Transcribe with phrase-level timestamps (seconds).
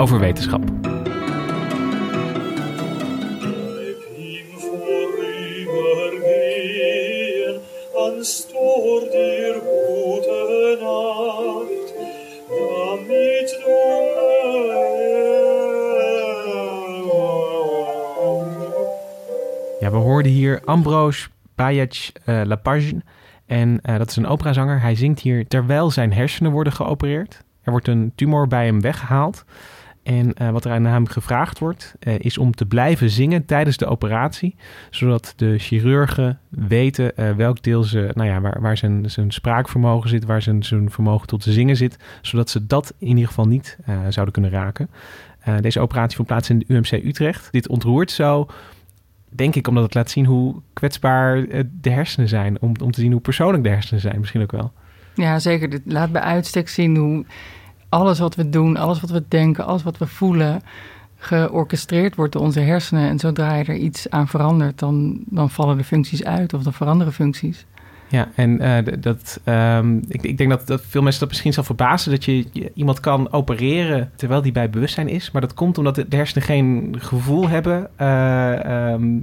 [0.00, 0.62] over wetenschap.
[19.80, 21.88] Ja, we hoorden hier Ambroise Bayach
[22.26, 23.02] uh, Lapage.
[23.46, 24.80] En eh, dat is een operazanger.
[24.80, 27.44] Hij zingt hier terwijl zijn hersenen worden geopereerd.
[27.62, 29.44] Er wordt een tumor bij hem weggehaald.
[30.10, 33.76] En eh, wat er aan hem gevraagd wordt, eh, is om te blijven zingen tijdens
[33.76, 34.56] de operatie.
[34.90, 40.08] Zodat de chirurgen weten eh, welk deel ze, nou ja, waar, waar zijn, zijn spraakvermogen
[40.08, 41.96] zit, waar zijn, zijn vermogen tot zingen zit.
[42.22, 44.90] Zodat ze dat in ieder geval niet zouden kunnen raken.
[45.60, 47.48] Deze operatie vond plaats in de UMC Utrecht.
[47.52, 48.46] Dit ontroert zo,
[49.28, 51.46] denk ik, omdat het laat zien hoe kwetsbaar
[51.80, 52.60] de hersenen zijn.
[52.60, 54.72] Om, om te zien hoe persoonlijk de hersenen zijn, misschien ook wel.
[55.14, 55.70] Ja, zeker.
[55.70, 57.24] Dit laat bij uitstek zien hoe
[57.90, 60.62] alles wat we doen, alles wat we denken, alles wat we voelen,
[61.16, 63.08] georchestreerd wordt door onze hersenen.
[63.08, 66.72] En zodra je er iets aan verandert, dan, dan vallen de functies uit of dan
[66.72, 67.66] veranderen functies.
[68.08, 71.64] Ja, en eh, dat, ehm, ik, ik denk dat, dat veel mensen dat misschien zal
[71.64, 72.10] verbazen...
[72.10, 75.30] dat je, iemand kan opereren terwijl die bij bewustzijn is.
[75.30, 77.90] Maar dat komt omdat de de hersenen geen gevoel hebben.
[77.96, 79.18] Eh, ehm,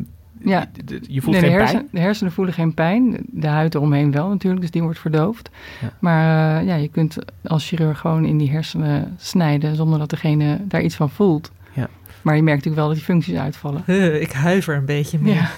[0.50, 0.69] Ja,
[1.08, 1.90] je voelt Nee, geen de, hersen- pijn.
[1.91, 3.18] de hersenen voelen geen pijn.
[3.25, 5.50] De huid eromheen wel natuurlijk, dus die wordt verdoofd.
[5.81, 5.90] Ja.
[6.00, 10.59] Maar eh, ja, je kunt als chirurg gewoon in die hersenen snijden zonder dat degene
[10.63, 11.52] daar iets van voelt.
[11.74, 11.88] Ja.
[12.22, 13.84] Maar je merkt natuurlijk wel dat die functies uitvallen.
[14.22, 15.34] Ik huiver een beetje meer.
[15.34, 15.50] Ja.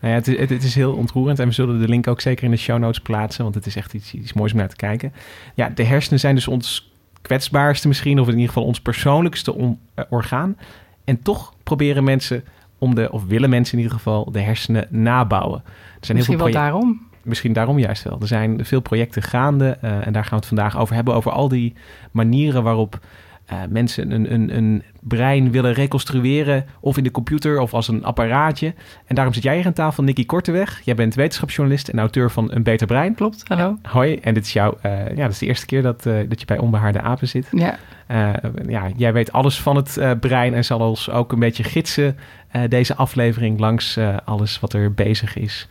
[0.00, 2.20] Nou ja, het, is- het, het is heel ontroerend en we zullen de link ook
[2.20, 4.68] zeker in de show notes plaatsen, want het is echt iets, iets moois om naar
[4.68, 5.12] te kijken.
[5.54, 6.92] Ja, de hersenen zijn dus ons
[7.22, 10.56] kwetsbaarste misschien, of in ieder geval ons persoonlijkste on- eh, orgaan.
[11.04, 12.44] En toch proberen mensen
[12.80, 15.62] om de, of willen mensen in ieder geval, de hersenen nabouwen.
[15.64, 15.70] Er
[16.00, 16.90] zijn Misschien heel wel veel projecten.
[16.90, 17.08] daarom.
[17.22, 18.18] Misschien daarom juist wel.
[18.20, 21.14] Er zijn veel projecten gaande eh, en daar gaan we het vandaag over hebben.
[21.14, 21.74] Over al die
[22.10, 22.98] manieren waarop
[23.50, 26.66] eh, mensen een, een, een brein willen reconstrueren.
[26.80, 28.74] Of in de computer of als een apparaatje.
[29.06, 30.80] En daarom zit jij hier aan tafel, Nicky Korteweg.
[30.84, 33.14] Jij bent wetenschapsjournalist en auteur van Een Beter Brein.
[33.14, 33.78] Klopt, hallo.
[33.82, 36.40] Hoi, en dit is jouw, eh, ja, dat is de eerste keer dat, eh, dat
[36.40, 37.48] je bij Onbehaarde Apen zit.
[37.50, 37.78] Ja,
[38.66, 42.16] ja, jij weet alles van het brein en zal ons ook een beetje gidsen
[42.68, 45.68] deze aflevering langs alles wat er bezig is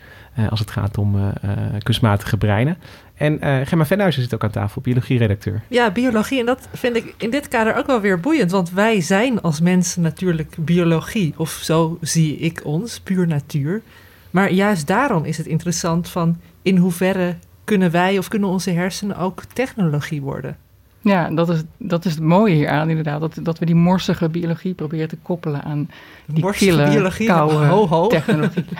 [0.50, 2.78] als het gaat om eh, eh, kunstmatige breinen.
[3.16, 5.62] En eh Gemma Venhuizen zit ook aan tafel, biologieredacteur.
[5.68, 6.40] Ja, biologie.
[6.40, 8.52] En dat vind ik in dit kader ook wel weer boeiend.
[8.52, 11.34] Want wij zijn als mensen natuurlijk biologie.
[11.38, 13.82] Of zo zie ik ons, puur natuur.
[14.32, 16.40] Maar juist daarom is het interessant van...
[16.62, 20.58] in hoeverre kunnen wij of kunnen onze hersenen ook technologie worden?
[21.02, 23.20] ja dat, is, dat is het mooie hieraan inderdaad.
[23.20, 25.90] Dat, dat we die morsige biologie proberen te koppelen aan
[26.26, 28.08] die Morsige kille, biologie, koude ho, ho.
[28.08, 28.66] technologie.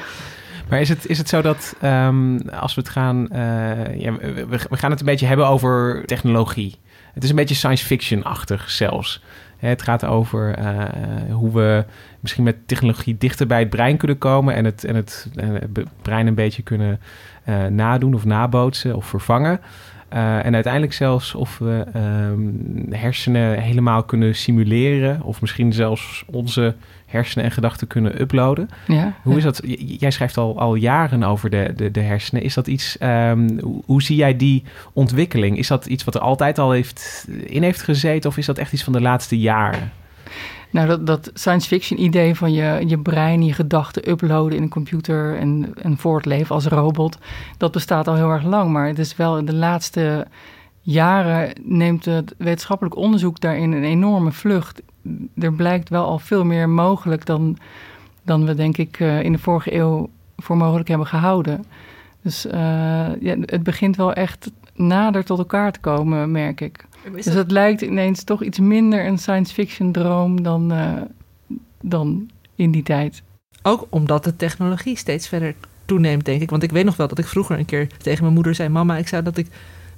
[0.70, 3.30] Maar is het, is het zo dat ehm, als we het gaan...
[3.32, 6.76] eh, ja, we, we- gaan het een beetje hebben over technologie.
[7.14, 9.24] Het is een beetje science fiction-achtig zelfs.
[9.58, 11.86] Het gaat over eh, hoe we
[12.20, 14.56] misschien met technologie dichter bij het brein kunnen komen...
[14.56, 15.28] en het, en het,
[16.02, 17.00] brein een beetje kunnen
[17.44, 19.60] eh, nadoen of nabootsen of vervangen.
[20.10, 22.40] Eh, en uiteindelijk zelfs of we ehm,
[22.96, 25.22] hersenen helemaal kunnen simuleren...
[25.22, 26.76] of misschien zelfs onze
[27.06, 28.70] hersenen en gedachten kunnen uploaden.
[28.88, 29.62] Ja, Hoe is dat?
[29.66, 32.44] J- Jij schrijft al, al jaren over de, de, de hersenen.
[32.44, 34.64] Is dat iets, ehm, hoe, hoe zie jij die
[34.94, 35.58] ontwikkeling?
[35.58, 38.74] Is dat iets wat er altijd al heeft, in heeft gezeten of is dat echt
[38.74, 39.92] iets van de laatste jaren?
[40.72, 44.70] Nou, dat, dat science fiction idee van je, je brein, je gedachten uploaden in een
[44.70, 47.18] computer en, en voortleven als robot,
[47.58, 48.72] dat bestaat al heel erg lang.
[48.72, 50.28] Maar het is wel in de laatste
[50.82, 54.82] jaren neemt het wetenschappelijk onderzoek daarin een enorme vlucht.
[55.38, 57.58] Er blijkt wel al veel meer mogelijk dan,
[58.24, 61.66] dan we denk ik eh, in de vorige eeuw voor mogelijk hebben gehouden.
[62.22, 62.60] Dus eh,
[63.22, 66.86] ja, het begint wel echt nader tot elkaar te komen, merk ik.
[67.04, 70.94] Is Dus dat- het lijkt ineens toch iets minder een science fiction droom dan, eh,
[71.82, 73.22] dan in die tijd.
[73.62, 75.56] Ook omdat de technologie steeds verder
[75.86, 76.50] toeneemt, denk ik.
[76.50, 78.98] Want ik weet nog wel dat ik vroeger een keer tegen mijn moeder zei: Mama,
[78.98, 79.48] ik zou, dat ik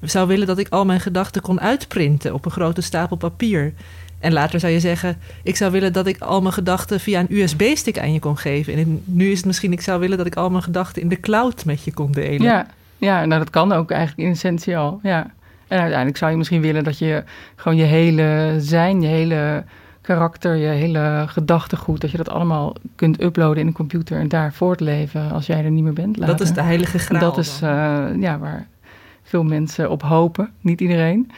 [0.02, 3.74] zou willen dat ik al mijn gedachten kon uitprinten op een grote stapel papier.
[4.20, 7.38] En later zou je zeggen: Ik zou willen dat ik al mijn gedachten via een
[7.38, 8.74] USB-stick aan je kon geven.
[8.74, 11.20] En nu is het misschien: Ik zou willen dat ik al mijn gedachten in de
[11.20, 12.42] cloud met je kon delen.
[12.42, 15.00] Ja, ja, nou dat kan ook eigenlijk in essentie al.
[15.04, 15.32] Ja.
[15.72, 17.24] En uiteindelijk zou je misschien willen dat je
[17.56, 19.64] gewoon je hele zijn, je hele
[20.02, 24.54] karakter, je hele gedachtegoed, dat je dat allemaal kunt uploaden in een computer en daar
[24.54, 26.18] voortleven als jij er niet meer bent.
[26.18, 26.38] Later.
[26.38, 27.20] dat is de heilige graal.
[27.20, 28.68] Dat is eh, ja, waar
[29.24, 30.50] veel mensen op hopen.
[30.62, 31.32] Niet iedereen.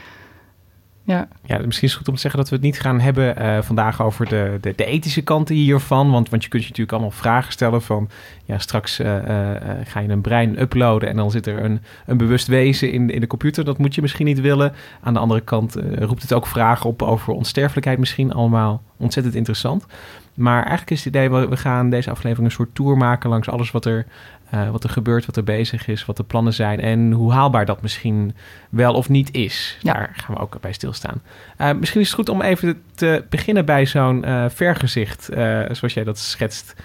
[1.06, 3.36] Ja, Ja, misschien is het goed om te zeggen dat we het niet gaan hebben
[3.36, 6.12] eh, vandaag over de, de, de ethische kanten hiervan.
[6.12, 8.10] Want, want je kunt je natuurlijk allemaal vragen stellen van...
[8.46, 12.18] ja, straks eh, eh, ga je een brein uploaden en dan zit er een, een
[12.18, 13.66] bewust wezen in, in de computer.
[13.66, 14.74] Dat moet je misschien niet willen.
[15.02, 18.34] Aan de andere kant roept het ook vragen op over onsterfelijkheid misschien.
[18.34, 19.86] Allemaal ontzettend interessant.
[20.34, 23.72] Maar eigenlijk is het idee, we gaan deze aflevering een soort tour maken langs alles
[23.72, 24.06] wat er,
[24.54, 27.66] eh, wat er gebeurt, wat er bezig is, wat de plannen zijn en hoe haalbaar
[27.66, 28.36] dat misschien
[28.70, 29.78] wel of niet is.
[29.82, 29.94] Ja.
[29.94, 31.22] Daar gaan we ook bij stilstaan.
[31.58, 35.24] Eh, misschien is het goed om even te beginnen bij zo'n eh, vergezicht,
[35.72, 36.76] zoals jij dat schetst,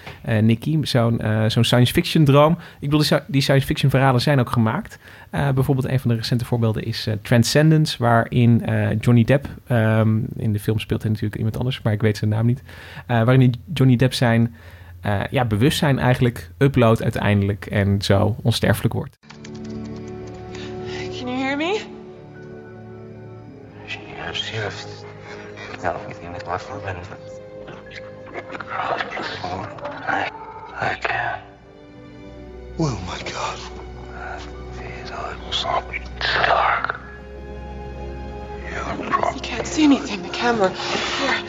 [0.41, 0.77] Nicky.
[0.81, 2.51] Zo'n zo'n science fiction droom.
[2.51, 4.99] Ik bedoel, die, sci- die science fiction verhalen zijn ook gemaakt.
[5.29, 8.63] Bijvoorbeeld een van de recente voorbeelden is Transcendence, waarin
[8.99, 12.29] Johnny Depp, ehm, in de film speelt hij natuurlijk iemand anders, maar ik weet zijn
[12.29, 12.61] naam niet,
[13.07, 14.55] waarin Johnny Depp zijn
[15.01, 19.17] eh, ja, bewustzijn eigenlijk uploadt uiteindelijk en zo onsterfelijk wordt.
[21.17, 21.81] Can you hear me?
[25.83, 25.95] No.
[30.07, 30.29] I,
[30.81, 31.39] I can.
[32.77, 33.59] Oh my god.
[36.45, 36.99] Dark.
[39.33, 40.21] You can't see anything.
[40.21, 40.69] The camera.
[40.69, 41.43] Here.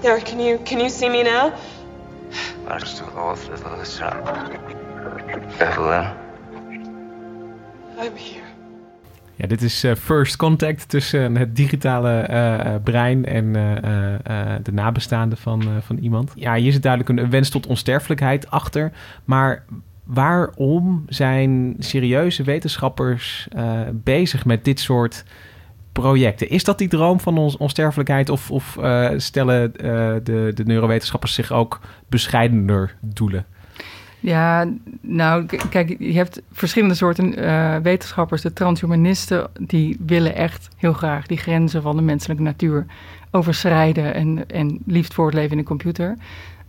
[0.00, 0.20] There.
[0.20, 1.52] Can you can you see me now?
[5.58, 6.04] Evelyn.
[7.98, 8.48] I'm here.
[9.34, 14.14] Ja, dit is eh, first contact tussen het digitale eh, eh, brein en eh, eh,
[14.14, 16.32] eh, de nabestaanden van, eh, van iemand.
[16.34, 18.92] Ja, hier zit duidelijk een, een wens tot onsterfelijkheid achter.
[19.24, 19.64] Maar
[20.04, 25.24] waarom zijn serieuze wetenschappers eh, bezig met dit soort
[25.92, 26.48] projecten?
[26.48, 31.34] Is dat die droom van ons, onsterfelijkheid of, of eh, stellen eh, de, de neurowetenschappers
[31.34, 33.44] zich ook bescheidener doelen?
[34.20, 34.68] Ja,
[35.00, 38.42] nou, kijk, je hebt verschillende soorten eh, wetenschappers.
[38.42, 42.86] De transhumanisten, die willen echt heel graag die grenzen van de menselijke natuur
[43.30, 46.16] overschrijden en, en liefst voortleven in een computer.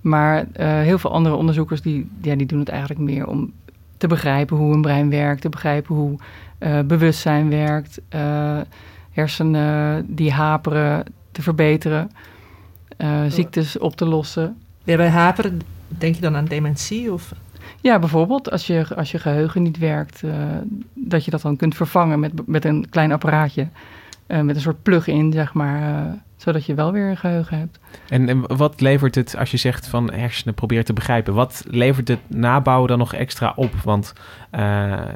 [0.01, 3.53] Maar heel veel andere onderzoekers, die, ja, die doen het eigenlijk meer om
[3.97, 6.17] te begrijpen hoe een brein werkt, te begrijpen hoe
[6.85, 8.01] bewustzijn werkt,
[9.11, 12.11] hersenen die haperen te verbeteren,
[12.97, 14.57] eh, ziektes op te lossen.
[14.83, 17.13] Ja, bij haperen denk je dan aan dementie?
[17.13, 17.33] Of...
[17.81, 20.33] Ja, bijvoorbeeld als je, als je geheugen niet werkt, eh,
[20.93, 23.67] dat je dat dan kunt vervangen met, met een klein apparaatje.
[24.27, 27.79] eh, met een soort plug-in, zeg maar, zodat je wel weer een geheugen hebt.
[28.09, 32.07] En, en wat levert het, als je zegt van hersenen probeer te begrijpen, wat levert
[32.07, 33.73] het nabouwen dan nog extra op?
[33.83, 34.13] Want
[34.49, 34.61] eh,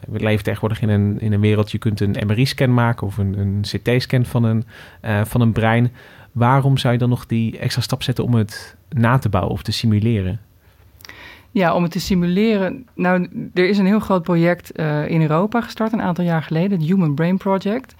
[0.07, 3.39] we leven tegenwoordig in een, in een wereld, je kunt een MRI-scan maken of een,
[3.39, 4.63] een CT-scan van een,
[5.01, 5.92] eh, van een brein.
[6.31, 9.61] Waarom zou je dan nog die extra stap zetten om het na te bouwen of
[9.61, 10.40] te simuleren?
[11.52, 12.85] Ja, om het te simuleren.
[12.94, 16.80] Nou, er is een heel groot project eh, in Europa gestart een aantal jaar geleden,
[16.80, 17.95] het Human Brain Project.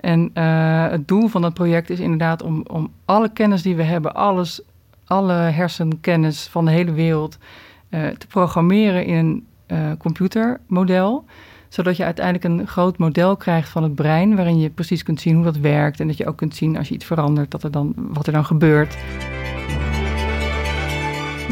[0.00, 3.82] En eh, het doel van dat project is inderdaad om, om alle kennis die we
[3.82, 4.60] hebben, alles,
[5.04, 7.38] alle hersenkennis van de hele wereld,
[7.88, 11.24] eh, te programmeren in een eh, computermodel.
[11.68, 15.34] Zodat je uiteindelijk een groot model krijgt van het brein, waarin je precies kunt zien
[15.34, 16.00] hoe dat werkt.
[16.00, 18.32] En dat je ook kunt zien als je iets verandert, dat er dan, wat er
[18.32, 18.96] dan gebeurt.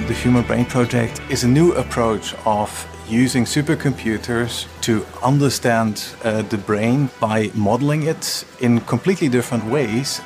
[0.07, 6.59] The Human Brain Project is a new approach of using supercomputers to understand uh, the
[6.59, 10.21] brain by modeling it in completely different ways.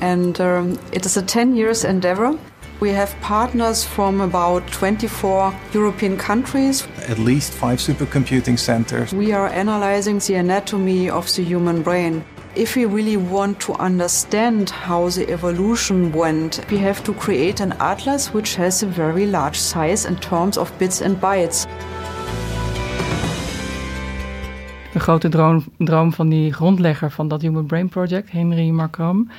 [0.00, 2.38] and um, it is a 10 years endeavor.
[2.80, 6.86] We have partners from about 24 European countries.
[7.08, 9.12] At least five supercomputing centers.
[9.12, 12.24] We are analyzing the anatomy of the human brain.
[12.56, 17.72] If we really want to understand how the evolution went, we have to create an
[17.78, 21.66] atlas which has a very large size in terms of bits and bytes.
[25.10, 29.30] Grote droom, droom van die grondlegger van dat Human Brain Project, Henry Markram.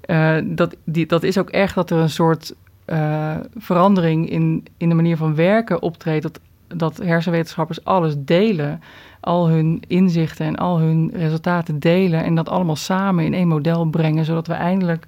[0.00, 4.88] eh, dat, die, dat is ook echt dat er een soort eh, verandering in, in
[4.88, 6.22] de manier van werken optreedt.
[6.22, 6.40] Dat
[6.76, 8.80] dat hersenwetenschappers alles delen.
[9.20, 12.24] Al hun inzichten en al hun resultaten delen.
[12.24, 14.24] En dat allemaal samen in één model brengen.
[14.24, 15.06] Zodat we eindelijk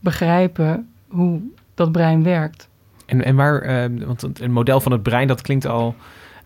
[0.00, 1.40] begrijpen hoe
[1.74, 2.68] dat brein werkt.
[3.06, 5.94] En, en waar, eh, want een model van het brein, dat klinkt al.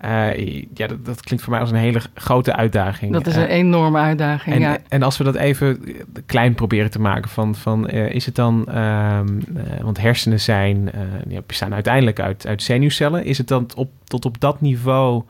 [0.04, 3.12] Eh, ja, dat, dat klinkt voor mij als een hele grote uitdaging.
[3.12, 4.54] Dat is Eh, een enorme uitdaging.
[4.54, 4.78] En, ja.
[4.88, 5.80] en als we dat even
[6.26, 10.92] klein proberen te maken, van, van eh, is het dan, ehm, eh, want hersenen zijn,
[10.92, 13.24] eh, ja, bestaan uiteindelijk uit, uit zenuwcellen.
[13.24, 15.22] Is het dan op, tot op dat niveau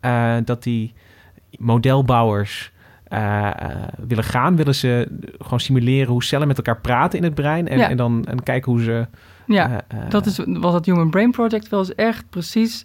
[0.00, 0.92] eh, dat die
[1.58, 2.72] modelbouwers
[3.04, 3.52] eh, eh,
[4.06, 4.56] willen gaan?
[4.56, 5.08] Willen ze
[5.38, 7.88] gewoon simuleren hoe cellen met elkaar praten in het brein en, Ja.
[7.88, 9.06] en dan en kijken hoe ze.
[9.46, 12.84] Ja, eh, eh, dat is wat het Human Brain Project wel is echt precies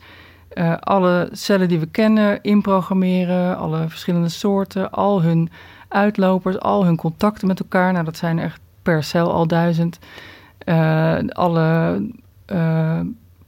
[0.58, 5.50] eh, alle cellen die we kennen inprogrammeren, alle verschillende soorten, al hun
[5.88, 7.92] uitlopers, al hun contacten met elkaar.
[7.92, 10.00] Nou, dat zijn echt per cel al duizend.
[10.58, 12.02] Eh, alle
[12.46, 13.00] eh,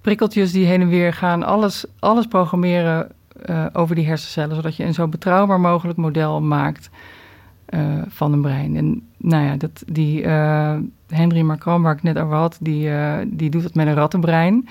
[0.02, 3.12] prikkeltjes die heen en weer gaan, alles, alles programmeren
[3.74, 6.90] over die hersencellen, zodat je een zo betrouwbaar mogelijk model maakt
[8.08, 8.76] van een brein.
[8.76, 10.28] En nou ja, dat, die
[11.08, 12.90] Henry Marcron, waar ik net over had, die,
[13.28, 14.68] die doet het met een rattenbrein.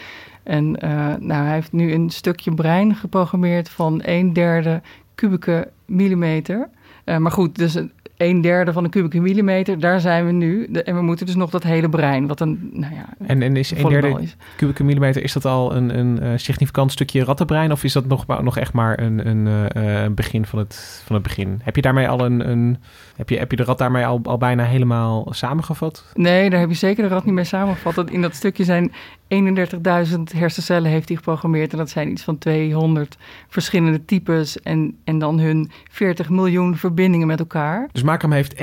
[0.48, 0.90] En eh,
[1.20, 4.80] nou, hij heeft nu een stukje brein geprogrammeerd van een derde
[5.14, 6.68] kubieke millimeter.
[7.04, 10.66] Eh, maar goed, dus een, een derde van een kubieke millimeter, daar zijn we nu.
[10.70, 13.56] De- en we moeten dus nog dat hele brein, wat een, nou ja, En, en
[13.56, 14.36] is een derde is.
[14.56, 17.72] kubieke millimeter, is dat al een, een eh, significant stukje rattenbrein?
[17.72, 21.60] Of is dat nog, nog echt maar een, een begin van het, van het begin?
[21.62, 22.76] Heb je daarmee al een, een
[23.16, 26.04] heb, je, heb je de rat daarmee al, al bijna helemaal samengevat?
[26.14, 27.94] Nee, daar heb je zeker de rat niet mee samengevat.
[27.94, 28.92] Dat In dat stukje zijn
[29.34, 31.72] 31.000 hersencellen heeft hij geprogrammeerd.
[31.72, 33.16] En dat zijn iets van 200
[33.48, 34.62] verschillende types.
[34.62, 37.88] En, en dan hun 40 miljoen verbindingen met elkaar.
[37.92, 38.54] Dus Makram heeft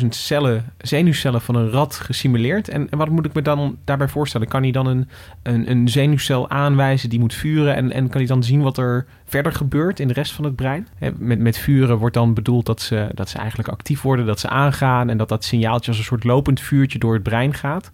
[0.00, 2.68] 31.000 cellen, zenuwcellen van een rat gesimuleerd.
[2.68, 4.48] En, en wat moet ik me dan daarbij voorstellen?
[4.48, 5.08] Kan hij dan een,
[5.42, 7.74] een, een zenuwcel aanwijzen die moet vuren?
[7.74, 10.56] En, en kan hij dan zien wat er verder gebeurt in de rest van het
[10.56, 10.88] brein?
[11.16, 14.48] Met, met vuren wordt dan bedoeld dat ze, dat ze eigenlijk actief worden, dat ze
[14.48, 15.08] aangaan...
[15.08, 17.90] en dat dat signaaltje als een soort lopend vuurtje door het brein gaat.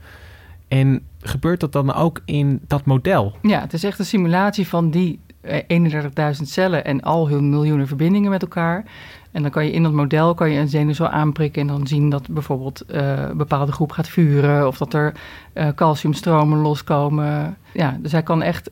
[0.68, 3.32] En gebeurt dat dan ook in dat model?
[3.42, 7.86] Ja, het is echt een simulatie van die eh, 31.000 cellen en al hun miljoenen
[7.86, 8.84] verbindingen met elkaar.
[9.30, 12.10] En dan kan je in dat model kan je een zenuwcel aanprikken en dan zien
[12.10, 15.12] dat bijvoorbeeld eh, een bepaalde groep gaat vuren of dat er
[15.52, 17.56] eh, calciumstromen loskomen.
[17.72, 18.70] Ja, dus hij kan echt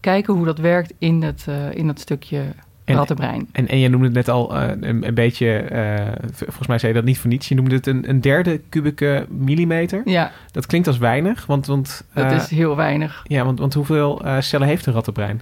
[0.00, 2.42] kijken hoe dat werkt in het, eh, in dat stukje
[2.84, 3.48] En- rattenbrein.
[3.52, 6.92] En, en je noemde het net al eh, een, een beetje, eh, volgens mij zei
[6.92, 7.48] je dat niet voor niets.
[7.48, 10.02] Je noemde het een, een derde kubieke millimeter.
[10.04, 10.30] Ja.
[10.50, 11.66] Dat klinkt als weinig, want...
[11.66, 13.20] want Dat eh, is heel weinig.
[13.26, 15.40] Ja, want, want hoeveel cellen heeft een rattenbrein?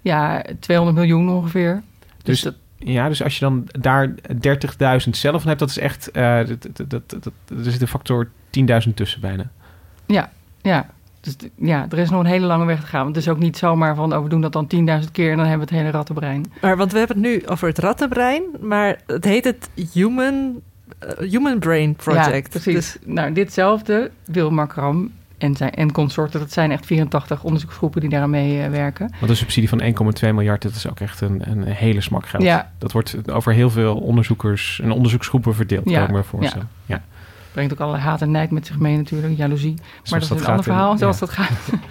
[0.00, 1.82] Ja, 200 miljoen ongeveer.
[2.22, 6.10] Dus, dat- ja, dus als je dan daar 30.000 cellen van hebt, dat is echt...
[6.12, 7.32] dat, dat, dat, dat-
[7.64, 8.28] er zit een factor
[8.86, 9.50] 10.000 tussen bijna.
[10.06, 10.30] Ja,
[10.62, 10.86] ja.
[11.24, 13.02] Dus ja, er is nog een hele lange weg te gaan.
[13.02, 14.66] Want het is ook niet zomaar van, oh, we doen dat dan
[15.04, 16.52] 10.000 keer en dan hebben we het hele rattenbrein.
[16.60, 20.60] Maar want we hebben het nu over het rattenbrein, maar het heet het Human,
[20.98, 22.34] eh, Human Brain Project.
[22.52, 22.74] Ja, precies.
[22.74, 26.40] Dus- Nou, ditzelfde wil Macram en, zijn, en consorten.
[26.40, 29.10] Dat zijn echt 84 onderzoeksgroepen die daaraan meewerken.
[29.18, 32.42] Want een subsidie van 1,2 miljard, dat is ook echt een, een hele smak geld.
[32.42, 32.72] Ja.
[32.78, 36.68] Dat wordt over heel veel onderzoekers en onderzoeksgroepen verdeeld, Ja, kan ik me voorstellen.
[36.86, 37.02] Ja.
[37.54, 39.74] Brengt ook allerlei haat en nijd met zich mee natuurlijk, jaloezie.
[40.10, 40.96] Maar dat dat is een ander in- verhaal, ja.
[40.98, 41.50] zoals dat gaat.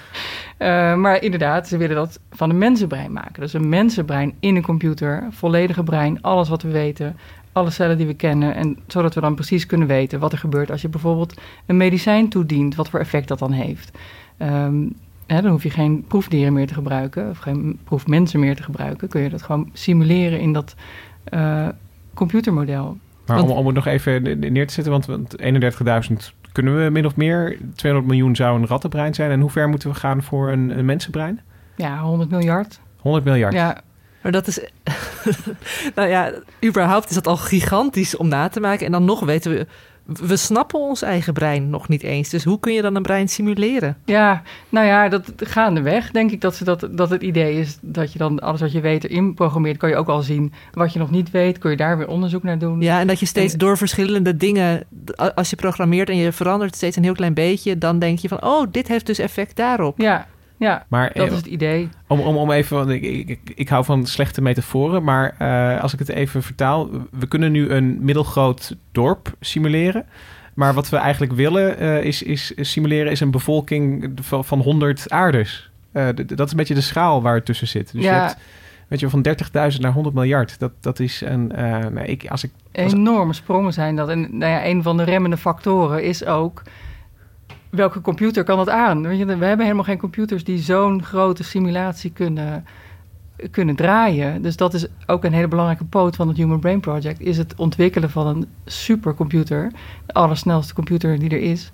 [0.57, 3.41] Eh, maar inderdaad, ze willen dat van een mensenbrein maken.
[3.41, 7.17] Dus een mensenbrein in een computer, volledige brein, alles wat we weten,
[7.51, 8.55] alle cellen die we kennen.
[8.55, 12.29] En zodat we dan precies kunnen weten wat er gebeurt als je bijvoorbeeld een medicijn
[12.29, 13.97] toedient, wat voor effect dat dan heeft.
[14.37, 14.85] Ehm,
[15.27, 19.07] hè, dan hoef je geen proefdieren meer te gebruiken, of geen proefmensen meer te gebruiken.
[19.07, 20.75] Kun je dat gewoon simuleren in dat
[21.23, 21.67] eh,
[22.13, 22.97] computermodel.
[23.25, 26.13] Maar Want- om, om het nog even neer te zetten, want, want 31.000
[26.51, 27.57] kunnen we min of meer.
[27.75, 29.31] 200 miljoen zou een rattenbrein zijn.
[29.31, 31.41] En hoe ver moeten we gaan voor een, een mensenbrein?
[31.75, 32.79] Ja, 100 miljard.
[32.97, 33.53] 100 miljard.
[33.53, 33.81] Ja,
[34.21, 34.67] Maar dat is.
[35.95, 36.31] nou ja,
[36.63, 38.85] überhaupt is dat al gigantisch om na te maken.
[38.85, 39.67] En dan nog weten we.
[40.05, 42.29] We snappen ons eigen brein nog niet eens.
[42.29, 43.97] Dus hoe kun je dan een brein simuleren?
[44.05, 48.11] Ja, nou ja, dat gaandeweg denk ik dat, ze dat, dat het idee is dat
[48.13, 50.53] je dan alles wat je weet erin programmeert, kan je ook al zien.
[50.73, 52.81] Wat je nog niet weet, kun je daar weer onderzoek naar doen.
[52.81, 54.83] Ja, en dat je steeds En- door verschillende dingen.
[55.35, 57.77] Als je programmeert en je verandert steeds een heel klein beetje.
[57.77, 58.43] dan denk je van.
[58.43, 59.99] Oh, dit heeft dus effect daarop.
[59.99, 61.89] Ja, ja Maar, dat eh, is het idee.
[62.07, 65.93] Om, om, om even, want ik, ik, ik, hou van slechte metaforen, maar eh, als
[65.93, 70.05] ik het even vertaal, we kunnen nu een middelgroot dorp simuleren.
[70.53, 75.09] Maar wat we eigenlijk willen eh, is, is simuleren is een bevolking van, van 100
[75.09, 75.69] aardes.
[75.91, 77.91] Eh, d- d- dat is een beetje de schaal waar het tussen zit.
[77.91, 78.15] Dus Ja.
[78.15, 78.37] je hebt,
[78.87, 79.21] weet je, van
[79.73, 80.59] 30.000 naar 100 miljard.
[80.59, 81.47] Dat, dat is een.
[81.47, 84.09] nou, ik, als ik, als, Enorme sprongen zijn dat.
[84.09, 86.61] En nou ja, een van de remmende factoren is ook
[87.75, 89.01] welke computer kan dat aan?
[89.01, 92.65] We hebben helemaal geen computers die zo'n grote simulatie kunnen
[93.51, 94.41] kunnen draaien.
[94.41, 97.55] Dus dat is ook een hele belangrijke poot van het Human Brain Project, is het
[97.55, 99.71] ontwikkelen van een supercomputer,
[100.05, 101.71] de allersnelste computer die er is,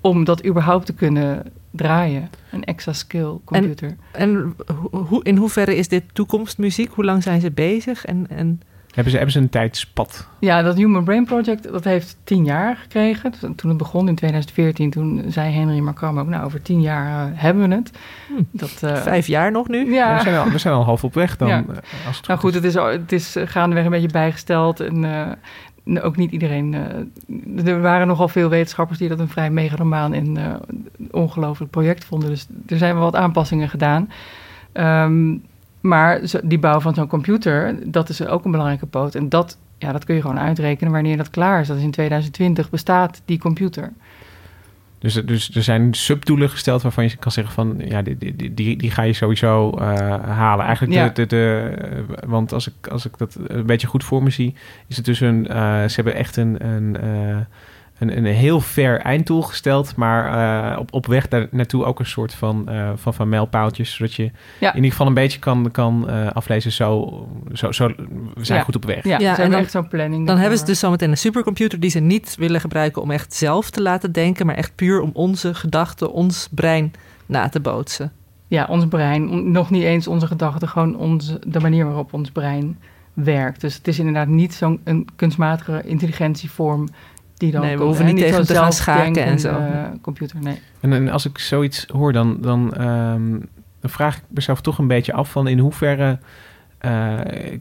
[0.00, 2.30] om dat überhaupt te kunnen draaien.
[2.52, 3.96] Een exascale computer.
[4.12, 4.54] En
[4.90, 6.92] hoe, in hoeverre is dit toekomstmuziek?
[6.92, 8.04] Hoe lang zijn ze bezig?
[8.04, 8.60] En, en...
[8.94, 10.28] Hebben, ze, hebben ze een tijdspad?
[10.38, 13.32] Ja, dat Human Brain Project dat heeft tien jaar gekregen.
[13.56, 16.28] Toen het begon in 2014, toen zei Henry Markram ook...
[16.28, 17.90] nou, over tien jaar uh, hebben we het.
[18.26, 18.42] Hm.
[18.50, 19.92] Dat, uh, Vijf jaar nog nu?
[19.94, 20.16] Ja.
[20.16, 21.48] we, zijn al, we zijn al half op weg dan.
[21.48, 21.64] Ja.
[22.06, 24.80] Als het nou goed, het is, het is gaandeweg een beetje bijgesteld.
[24.80, 25.04] En
[26.02, 26.72] ook niet iedereen.
[27.26, 30.54] Uh, er waren nogal veel wetenschappers die dat een vrij megalomaan en uh,
[31.10, 32.28] ongelooflijk project vonden.
[32.28, 34.10] Dus er zijn wel wat aanpassingen gedaan.
[34.72, 35.42] Um,
[35.80, 39.14] maar die bouw van zo'n computer, dat is ook een belangrijke poot.
[39.14, 41.66] En dat, ja, dat kun je gewoon uitrekenen wanneer dat klaar is.
[41.66, 43.92] Dat is in 2020 bestaat die computer.
[45.00, 48.76] Dus, dus er zijn subdoelen gesteld waarvan je kan zeggen van ja, die, die, die,
[48.76, 49.84] die ga je sowieso uh,
[50.24, 50.64] halen.
[50.66, 51.08] Eigenlijk Ja.
[51.08, 54.54] de, de, de, want als ik, als ik dat een beetje goed voor me zie,
[54.86, 57.36] is het dus een, uh, ze hebben echt een, een, uh,
[58.00, 62.34] een, een heel ver einddoel gesteld, maar op, op weg daar naartoe ook een soort
[62.34, 64.30] van, van, van mijlpaaltjes, zodat je
[64.60, 64.68] Ja.
[64.70, 67.86] in ieder geval een beetje kan, kan aflezen, zo, zo, zo,
[68.34, 68.64] we zijn Ja.
[68.64, 69.04] goed op weg.
[69.04, 70.26] Ja, Ja, en dan- echt zo'n planning.
[70.26, 73.70] Dan hebben ze dus zometeen een supercomputer die ze niet willen gebruiken om echt zelf
[73.70, 76.92] te laten denken, maar echt puur om onze gedachten, ons brein
[77.26, 78.12] na te bootsen.
[78.48, 79.50] Ja, ons brein.
[79.52, 82.78] Nog niet eens onze gedachten, gewoon onze, de manier waarop ons brein
[83.14, 83.60] werkt.
[83.60, 84.80] Dus het is inderdaad niet zo'n
[85.16, 86.88] kunstmatige intelligentievorm
[87.40, 87.60] die dan...
[87.60, 89.48] Nee, we hoeven niet tegen te gaan schaken en zo.
[89.48, 90.60] eh, computer, nee.
[90.80, 93.30] En, en als ik zoiets hoor, dan, dan, ehm,
[93.80, 96.18] dan vraag ik mezelf toch een beetje af van in hoeverre
[96.78, 97.18] eh,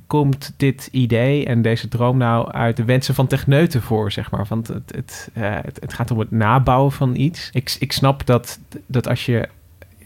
[0.08, 4.46] komt dit idee en deze droom nou uit de wensen van techneuten voor, zeg maar.
[4.50, 7.50] Want het, het, eh, het, het gaat om het nabouwen van iets.
[7.54, 9.48] Ik, ik snap dat, dat als je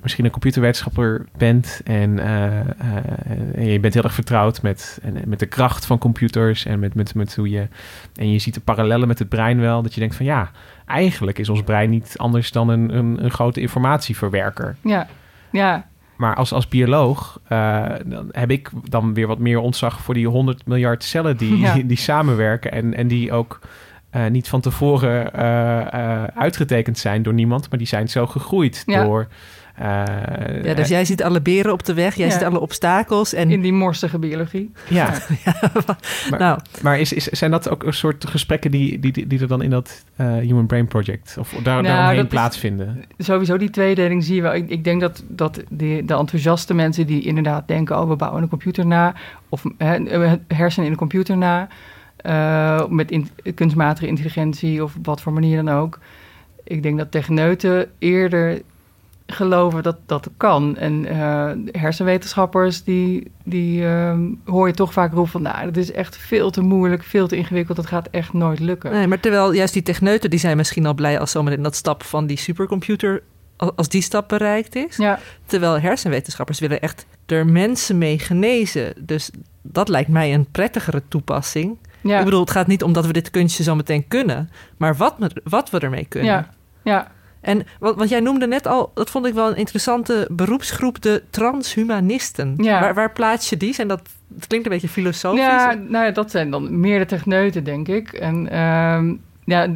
[0.04, 2.66] misschien een computerwetenschapper bent en, eh, eh,
[3.56, 6.94] en je bent heel erg vertrouwd met, en, met de kracht van computers en met,
[6.94, 7.68] met, met hoe je
[8.16, 10.52] en je ziet de parallellen met het brein wel, dat je denkt van ja,
[10.86, 14.76] eigenlijk is ons brein niet anders dan een, een, een grote informatieverwerker.
[14.82, 15.08] Ja,
[15.52, 20.14] ja, Maar als, als bioloog eh, dan heb ik dan weer wat meer ontzag voor
[20.14, 21.78] die 100 miljard cellen die, Ja.
[21.86, 23.60] die, samenwerken en, en die ook
[24.30, 25.32] niet van tevoren
[26.36, 29.04] uitgetekend zijn door niemand, maar die zijn zo gegroeid Ja.
[29.04, 29.28] door.
[29.76, 29.86] Eh,
[30.64, 32.32] Ja, dus jij ziet alle beren op de weg, jij Ja.
[32.34, 34.72] ziet alle obstakels en in die morsige biologie.
[34.88, 35.14] ja.
[36.30, 39.48] Maar, nou, maar is, is, zijn dat ook een soort gesprekken die, die, die er
[39.48, 43.04] dan in dat eh, Human Brain Project of daar, Nou, daaromheen is- plaatsvinden?
[43.18, 44.54] Sowieso die tweedeling zie je wel.
[44.54, 48.00] Ik, ik denk dat, dat die, de enthousiaste mensen die inderdaad denken...
[48.00, 49.14] oh, we bouwen een computer na...
[49.50, 49.88] of hè,
[50.28, 51.68] het hersenen in een computer na...
[52.18, 56.00] eh, met in- kunstmatige intelligentie of op wat voor manier dan ook.
[56.64, 58.62] Ik denk dat techneuten eerder
[59.34, 60.78] geloven dat dat kan.
[60.78, 65.42] En eh, hersenwetenschappers, die, die ehm, hoor je toch vaak roepen van...
[65.42, 67.78] nou, dat is echt veel te moeilijk, veel te ingewikkeld...
[67.78, 68.92] dat gaat echt nooit lukken.
[68.92, 72.04] nee, maar terwijl juist die techneuten die zijn misschien al blij als zometeen dat stap
[72.04, 73.24] van die supercomputer
[73.58, 74.98] al- als die stap bereikt is.
[74.98, 78.94] Ja, Terwijl hersenwetenschappers willen echt er mensen mee genezen.
[79.00, 79.30] Dus
[79.62, 81.78] dat lijkt mij een prettigere toepassing.
[82.02, 84.96] ja, Ik bedoel, het gaat niet om dat we dit kunstje zo meteen kunnen, maar
[84.96, 86.30] wat, wat we ermee kunnen.
[86.32, 86.50] ja,
[86.84, 87.12] ja.
[87.44, 91.24] En wat, wat jij noemde net al, dat vond ik wel een interessante beroepsgroep, de
[91.30, 92.54] transhumanisten.
[92.58, 92.80] Ja.
[92.80, 93.74] Waar, waar plaats je die?
[93.74, 94.02] Zijn dat,
[94.36, 95.40] het klinkt een beetje filosofisch.
[95.40, 98.14] Ja, nou ja, dat zijn dan meer de techneuten, denk ik.
[98.14, 99.14] En ehm,
[99.46, 99.68] ja,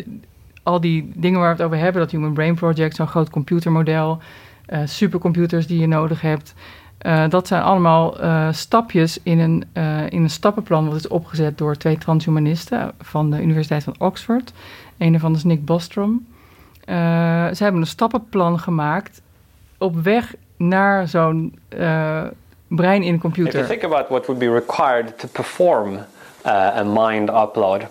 [0.63, 4.19] al die dingen waar we het over hebben, dat Human Brain Project, zo'n groot computermodel,
[4.65, 6.53] eh, supercomputers die je nodig hebt.
[6.97, 9.65] eh, dat zijn allemaal eh, stapjes in een,
[10.09, 14.53] in een stappenplan wat is opgezet door twee transhumanisten van de Universiteit van Oxford.
[14.97, 16.25] Een daarvan is Nick Bostrom.
[16.87, 16.95] Eh,
[17.53, 19.21] ze hebben een stappenplan gemaakt
[19.77, 22.23] op weg naar zo'n eh,
[22.67, 23.53] brein in een If computer.
[23.53, 27.81] you think about what would be required to perform uh, a mind upload,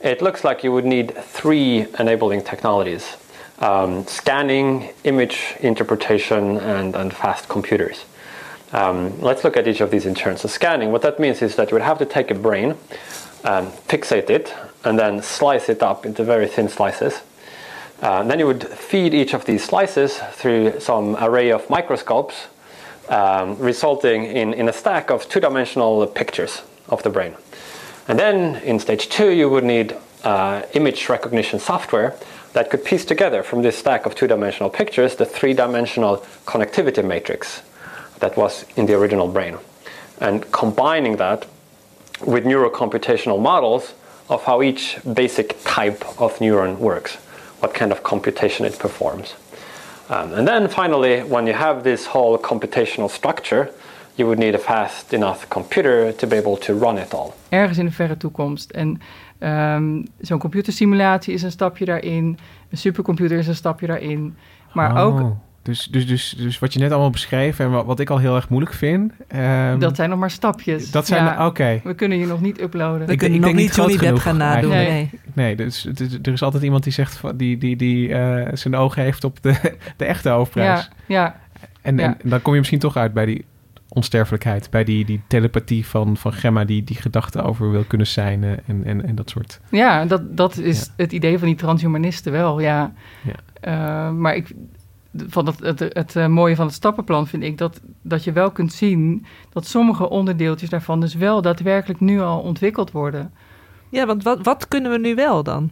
[0.00, 3.16] it looks like you would need three enabling technologies
[3.60, 8.04] um, scanning, image interpretation, and, and fast computers.
[8.72, 10.36] Um, let's look at each of these in turn.
[10.36, 12.74] So, scanning, what that means is that you would have to take a brain,
[13.44, 17.22] um, fixate it, and then slice it up into very thin slices.
[18.02, 22.48] Uh, then you would feed each of these slices through some array of microscopes,
[23.08, 27.34] um, resulting in, in a stack of two dimensional pictures of the brain.
[28.08, 32.14] And then in stage two, you would need uh, image recognition software
[32.52, 37.04] that could piece together from this stack of two dimensional pictures the three dimensional connectivity
[37.04, 37.62] matrix
[38.20, 39.58] that was in the original brain.
[40.20, 41.46] And combining that
[42.24, 43.94] with neurocomputational models
[44.28, 47.18] of how each basic type of neuron works,
[47.66, 49.34] what kind of computation it performs.
[50.10, 53.68] Um, and then finally, when you have this whole computational structure,
[54.14, 57.34] you would need a fast enough computer to be able to run it all.
[57.48, 58.70] Ergens in de verre toekomst.
[58.70, 59.00] En
[59.38, 62.38] ehm, zo'n computersimulatie is een stapje daarin.
[62.70, 64.36] Een supercomputer is een stapje daarin.
[64.72, 65.32] Maar Oh, ook,
[65.66, 68.34] Dus, dus, dus, dus wat je net allemaal beschreef en wat, wat ik al heel
[68.36, 69.12] erg moeilijk vind.
[69.28, 70.90] ehm, dat zijn nog maar stapjes.
[70.90, 71.80] dat zijn Ja, oké.
[71.84, 73.06] We kunnen je nog niet uploaden.
[73.06, 74.70] We kunnen nog niet Johnny Depp genoeg gaan nadoen.
[74.70, 75.10] Nee.
[75.32, 75.86] Nee, dus,
[76.22, 79.42] er is altijd iemand die zegt van, die, die, die eh, zijn ogen heeft op
[79.42, 79.54] de,
[79.96, 80.80] de echte hoofdprijs.
[80.80, 81.40] Ja, ja.
[81.82, 82.16] En, Ja.
[82.22, 83.44] en dan kom je misschien toch uit bij die
[83.88, 88.44] onsterfelijkheid, bij die, die telepathie van, van Gemma, die, die gedachten over wil kunnen zijn
[88.44, 89.60] eh, en, en, en dat soort.
[89.70, 92.92] Ja, dat, dat is het idee van die transhumanisten wel, ja.
[93.22, 93.32] Ja.
[93.60, 94.52] Eh, maar ik,
[95.28, 98.50] van het, het, het, eh, mooie van het stappenplan vind ik dat, dat je wel
[98.50, 103.32] kunt zien dat sommige onderdeeltjes daarvan dus wel daadwerkelijk nu al ontwikkeld worden.
[103.90, 105.70] Ja, want wat, wat kunnen we nu wel dan?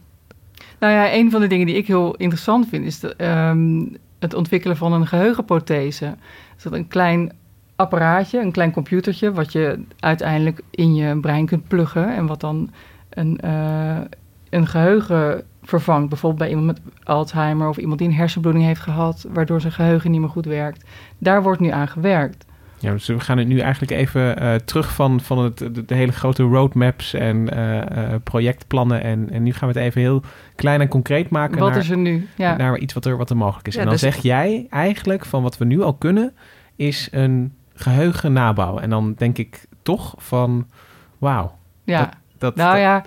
[0.79, 3.85] Nou ja, een van de dingen die ik heel interessant vind is de, ehm,
[4.19, 6.15] het ontwikkelen van een geheugenprothese.
[6.53, 7.33] Dus dat een klein
[7.75, 12.71] apparaatje, een klein computertje, wat je uiteindelijk in je brein kunt pluggen en wat dan
[13.09, 13.99] een, eh,
[14.49, 16.09] een geheugen vervangt.
[16.09, 20.11] Bijvoorbeeld bij iemand met Alzheimer of iemand die een hersenbloeding heeft gehad, waardoor zijn geheugen
[20.11, 20.85] niet meer goed werkt.
[21.17, 22.45] Daar wordt nu aan gewerkt.
[22.79, 25.95] Ja, dus we gaan het nu eigenlijk even eh, terug van, van het, de, de
[25.95, 29.01] hele grote roadmaps en eh, eh, projectplannen.
[29.01, 30.21] En, en nu gaan we het even heel
[30.55, 31.59] klein en concreet maken.
[31.59, 32.27] Wat naar, is er nu?
[32.35, 32.55] Ja.
[32.55, 33.73] Naar iets wat er, wat er mogelijk is.
[33.73, 36.33] Ja, en dan dus- zeg jij eigenlijk van wat we nu al kunnen,
[36.75, 38.83] is een geheugen nabouwen.
[38.83, 40.67] En dan denk ik toch van,
[41.17, 41.57] wauw.
[41.83, 43.03] Ja, Dat, dat, nou dat- ja,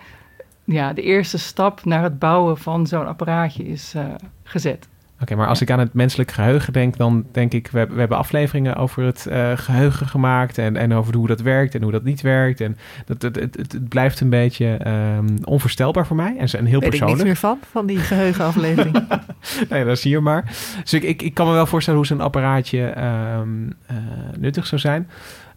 [0.68, 4.04] ja, de eerste stap naar het bouwen van zo'n apparaatje is eh,
[4.42, 4.88] gezet.
[5.20, 8.00] Oké, maar als ik aan het menselijk geheugen denk, dan denk ik, we, hebben- we
[8.00, 11.92] hebben afleveringen over het eh, geheugen gemaakt en, en over hoe dat werkt en hoe
[11.92, 12.60] dat niet werkt.
[12.60, 12.76] En
[13.06, 16.80] dat, het, het, het, het blijft een beetje ehm, onvoorstelbaar voor mij en, en heel
[16.80, 17.08] Weet ik persoonlijk.
[17.08, 19.06] niks meer van, van die geheugenaflevering.
[19.70, 20.44] nee, dat zie je maar.
[20.82, 23.48] Dus ik, ik, ik kan me wel voorstellen hoe zo'n apparaatje ehm,
[23.86, 23.96] eh,
[24.38, 25.08] nuttig zou zijn.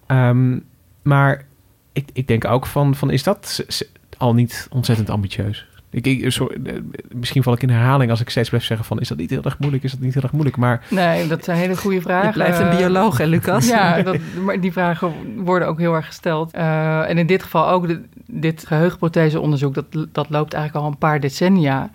[0.07, 0.59] Ehm,
[1.01, 1.45] maar
[1.93, 3.65] ik, ik denk ook van, van is dat
[4.21, 5.65] al niet ontzettend ambitieus?
[5.89, 6.73] Ik, ik, sorry, eh,
[7.15, 8.99] misschien val ik in herhaling als ik steeds blijf zeggen van...
[8.99, 10.57] is dat niet heel erg moeilijk, is dat niet heel erg moeilijk?
[10.57, 12.27] Maar Nee, dat zijn hele goede vragen.
[12.27, 13.67] Je blijft een bioloog, hè, Lucas?
[13.67, 15.11] Ja, dat, maar die vragen
[15.43, 16.53] worden ook heel erg gesteld.
[16.53, 20.97] Eh, en in dit geval ook, de- dit geheugenprotheseonderzoek, dat, dat loopt eigenlijk al een
[20.97, 21.89] paar decennia.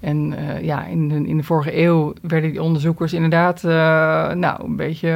[0.00, 3.70] En eh, ja, in de, in de vorige eeuw werden die onderzoekers inderdaad eh,
[4.32, 5.10] nou, een beetje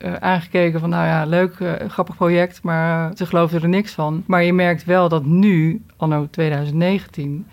[0.00, 0.88] eh, aangekeken van...
[0.88, 4.22] nou ja, leuk, eh, grappig project, maar ze geloofden er niks van.
[4.26, 7.46] Maar je merkt wel dat nu, anno 2019...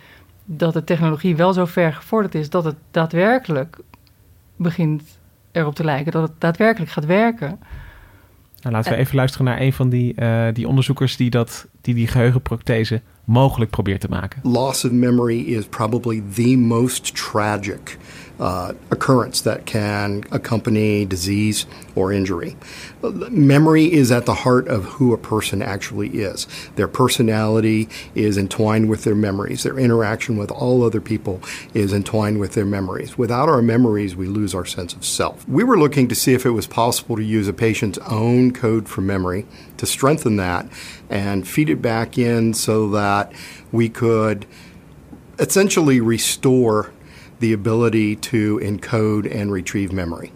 [0.46, 2.50] dat de technologie wel zo ver gevorderd is...
[2.50, 3.78] dat het daadwerkelijk
[4.56, 5.20] begint
[5.52, 7.60] erop te lijken dat het daadwerkelijk gaat werken.
[8.62, 9.04] nou, laten we Eh.
[9.04, 11.18] even luisteren naar een van die, eh, die onderzoekers...
[11.18, 14.40] die dat, die, die geheugenprothese mogelijk probeert te maken.
[14.44, 17.98] Loss of memory is probably the most tragic
[18.40, 22.56] uh, occurrence that can accompany disease or injury.
[23.02, 26.48] Memory is at the heart of who a person actually is.
[26.76, 29.64] Their personality is entwined with their memories.
[29.64, 31.42] Their interaction with all other people
[31.74, 33.18] is entwined with their memories.
[33.18, 35.48] Without our memories, we lose our sense of self.
[35.48, 38.88] We were looking to see if it was possible to use a patient's own code
[38.88, 39.46] for memory
[39.78, 40.68] to strengthen that
[41.10, 43.32] and feed it back in so that
[43.72, 44.46] we could
[45.40, 46.92] essentially restore
[47.40, 50.32] the ability to encode and retrieve memory.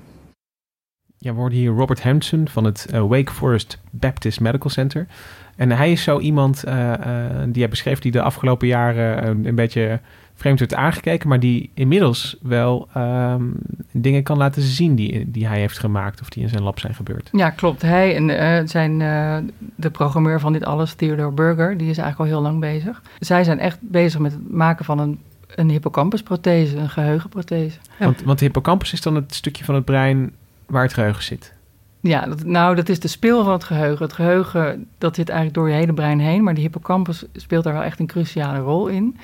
[1.17, 5.07] Ja, we hoorden hier Robert Hampson van het eh, Wake Forest Baptist Medical Center.
[5.55, 9.45] En hij is zo iemand eh, eh, die hij beschreef die de afgelopen jaren een,
[9.45, 9.99] een beetje
[10.41, 13.43] vreemd werd aangekeken, maar die inmiddels wel ehm,
[13.91, 16.95] dingen kan laten zien die, die hij heeft gemaakt of die in zijn lab zijn
[16.95, 17.29] gebeurd.
[17.31, 17.81] Ja, klopt.
[17.81, 19.37] Hij en eh, zijn, eh,
[19.75, 23.01] de programmeur van dit alles, Theodore Burger, die is eigenlijk al heel lang bezig.
[23.19, 25.19] Zij zijn echt bezig met het maken van een,
[25.55, 27.77] een hippocampusprothese, een geheugenprothese.
[27.99, 30.31] Want, want de hippocampus is dan het stukje van het brein
[30.65, 31.53] waar het geheugen zit.
[32.01, 34.05] Ja, dat, nou, dat is de speel van het geheugen.
[34.05, 37.73] Het geheugen, dat zit eigenlijk door je hele brein heen, maar die hippocampus speelt daar
[37.73, 39.17] wel echt een cruciale rol in.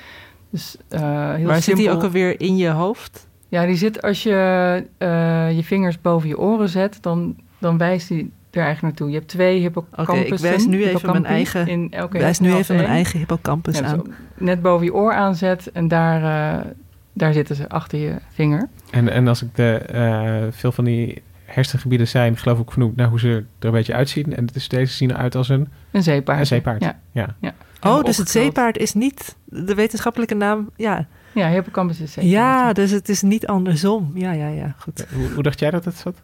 [0.50, 3.26] Dus, eh, heel maar zit die ook alweer in je hoofd?
[3.48, 8.08] Ja, die zit als je eh, je vingers boven je oren zet, dan, dan wijst
[8.08, 9.08] die er eigenlijk naartoe.
[9.08, 10.24] Je hebt twee hippocampussen.
[10.24, 13.74] Oké, ik wijs nu even mijn eigen, in elke wijs nu even mijn eigen hippocampus
[13.78, 14.14] Ja, dus aan.
[14.36, 16.66] net boven je oor aanzet en daar, eh,
[17.12, 18.68] daar zitten ze achter je vinger.
[18.90, 23.08] En, en als ik de, eh, veel van die hersengebieden zijn, geloof ik vernoemd naar
[23.08, 24.36] hoe ze er een beetje uitzien.
[24.36, 25.68] En dus deze zien eruit als een...
[25.90, 26.38] Een zeepaard.
[26.38, 26.98] Een zeepaard, Ja.
[27.12, 27.34] ja.
[27.40, 27.54] ja.
[27.80, 30.70] Oh, dus het zeepaard is niet de wetenschappelijke naam.
[30.76, 32.30] Ja, Ja, hippocampus is zeker.
[32.30, 34.10] Ja, dus het is niet andersom.
[34.14, 35.06] Ja, ja, ja, goed.
[35.14, 36.14] Hoe, hoe dacht jij dat het zat?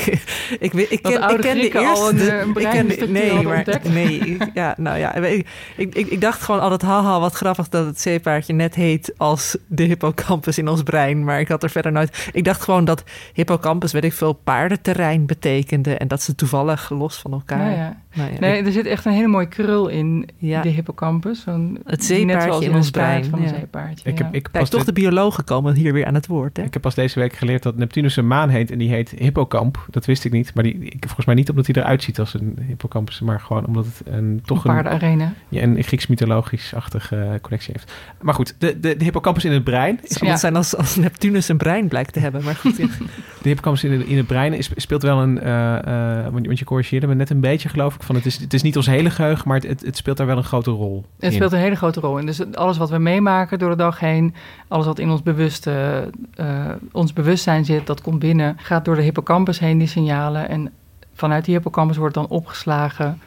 [0.66, 1.78] ik, weet, ik ken, ik ken de eerste...
[1.78, 5.46] al een, eh, een ik ken de- nee, maar, nee, ik- ja, nou ja, ik,
[5.76, 9.56] ik, ik, ik dacht gewoon altijd, haha, wat grappig dat het zeepaardje net heet als
[9.66, 11.24] de hippocampus in ons brein.
[11.24, 12.28] Maar ik had er verder nooit...
[12.32, 15.96] Ik dacht gewoon dat hippocampus, weet ik veel, paardenterrein betekende.
[15.96, 17.58] En dat ze toevallig los van elkaar...
[17.58, 17.98] Nou ja.
[18.14, 20.62] Nou ja, nee, ik- er zit echt een hele mooie krul in Ja.
[20.62, 21.44] de hippocampus.
[21.44, 24.10] Het net zeepaardje zoals in in ons brein van een zeepaardje.
[24.10, 24.24] Ik ja.
[24.24, 26.62] heb, ik Kijk, toch dit- de biologen komen hier weer aan het woord, hè?
[26.62, 29.86] Ik heb pas deze week geleerd dat Neptunus een maan heet en die heet Hippocamp.
[29.90, 32.34] Dat wist ik niet, maar die, ik, volgens mij niet omdat hij eruit ziet als
[32.34, 35.32] een hippocampus, maar gewoon omdat het een, toch Een paardenarena.
[35.48, 37.92] Ja, een Grieks mythologisch-achtige eh, connectie heeft.
[38.20, 39.98] Maar goed, de, de, de hippocampus in het brein.
[40.02, 42.76] Het zou zijn als, als Neptunus een brein blijkt te hebben, maar goed.
[42.76, 42.86] ja.
[43.42, 45.76] De hippocampus in, het- in het brein is, speelt wel een, eh,
[46.18, 48.36] eh, want, je- want je corrigeerde me net een beetje geloof ik, van het is,
[48.38, 50.70] het is niet ons hele geheugen, maar het, het, het speelt daar wel een grote
[50.70, 51.32] rol Het in.
[51.32, 52.26] speelt een hele grote rol in.
[52.26, 54.29] Dus alles wat we meemaken door de dag heen,
[54.68, 59.02] alles wat in ons, bewuste, eh, ons bewustzijn zit, dat komt binnen, gaat door de
[59.02, 60.48] hippocampus heen, die signalen.
[60.48, 60.72] En
[61.14, 63.20] vanuit die hippocampus wordt dan opgeslagen,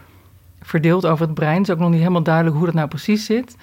[0.62, 1.58] verdeeld over het brein.
[1.58, 3.58] Het is ook nog niet helemaal duidelijk hoe dat nou precies zit.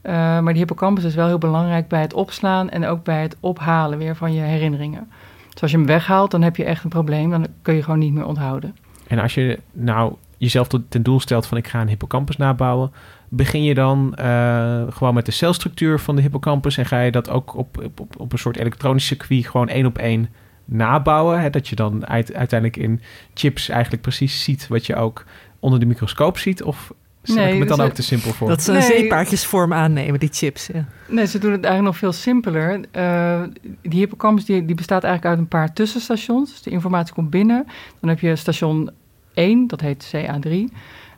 [0.00, 3.36] Eh, maar die hippocampus is wel heel belangrijk bij het opslaan en ook bij het
[3.40, 5.08] ophalen weer van je herinneringen.
[5.52, 7.30] Dus als je hem weghaalt, dan heb je echt een probleem.
[7.30, 8.76] Dan kun je gewoon niet meer onthouden.
[9.06, 12.92] En als je nou jezelf ten doel stelt van ik ga een hippocampus nabouwen,
[13.28, 17.30] begin je dan eh, gewoon met de celstructuur van de hippocampus en ga je dat
[17.30, 20.28] ook op, op, op, een soort elektronisch circuit gewoon één op één
[20.64, 21.40] nabouwen.
[21.40, 21.50] Hè?
[21.50, 23.00] Dat je dan uit- uiteindelijk in
[23.34, 25.24] chips eigenlijk precies ziet wat je ook
[25.60, 26.62] onder de microscoop ziet?
[26.62, 28.48] Of stel Nee, ik me dan ook te simpel voor?
[28.48, 28.86] Dat ze een Nee.
[28.86, 30.66] zeepaardjesvorm aannemen, die chips.
[30.66, 30.84] Ja.
[31.08, 32.80] Nee, ze doen het eigenlijk nog veel simpeler.
[32.90, 33.42] Eh,
[33.82, 36.50] die hippocampus die, die bestaat eigenlijk uit een paar tussenstations.
[36.50, 37.66] Dus de informatie komt binnen.
[38.00, 38.90] Dan heb je station
[39.34, 40.72] 1, dat heet CA3.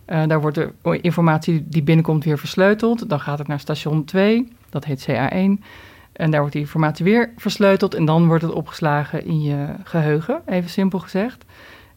[0.06, 3.08] Eh, daar wordt de informatie die binnenkomt weer versleuteld.
[3.08, 5.64] Dan gaat het naar station 2, dat heet CA1.
[6.12, 7.94] En daar wordt die informatie weer versleuteld.
[7.94, 11.44] En dan wordt het opgeslagen in je geheugen, even simpel gezegd.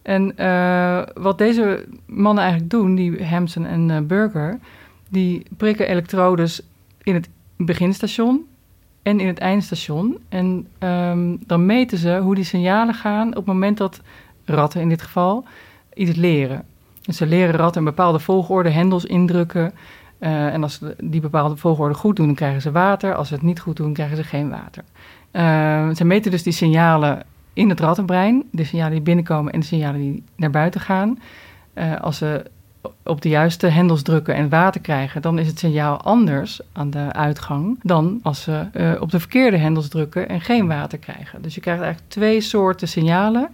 [0.02, 4.60] En eh, wat deze mannen eigenlijk doen, die Hampson en eh, Burger,
[5.10, 6.62] die prikken elektrodes
[7.04, 8.46] in het beginstation
[9.02, 10.18] en in het eindstation.
[10.30, 14.02] En ehm, dan meten ze hoe die signalen gaan op het moment dat
[14.46, 15.46] ratten in dit geval
[15.94, 16.66] iets leren.
[17.02, 19.74] Ze leren ratten een bepaalde volgorde hendels indrukken.
[20.20, 23.16] Eh, en als ze die bepaalde volgorde goed doen, dan krijgen ze water.
[23.16, 24.84] Als ze het niet goed doen, krijgen ze geen water.
[25.32, 28.44] Eh, ze meten dus die signalen in het rattenbrein.
[28.52, 31.20] De signalen die binnenkomen en de signalen die naar buiten gaan.
[31.74, 32.46] Eh, als ze
[33.04, 37.14] op de juiste hendels drukken en water krijgen, dan is het signaal anders aan de
[37.14, 41.42] uitgang dan als ze op de verkeerde hendels drukken en geen water krijgen.
[41.42, 43.50] Dus je krijgt eigenlijk twee soorten signalen.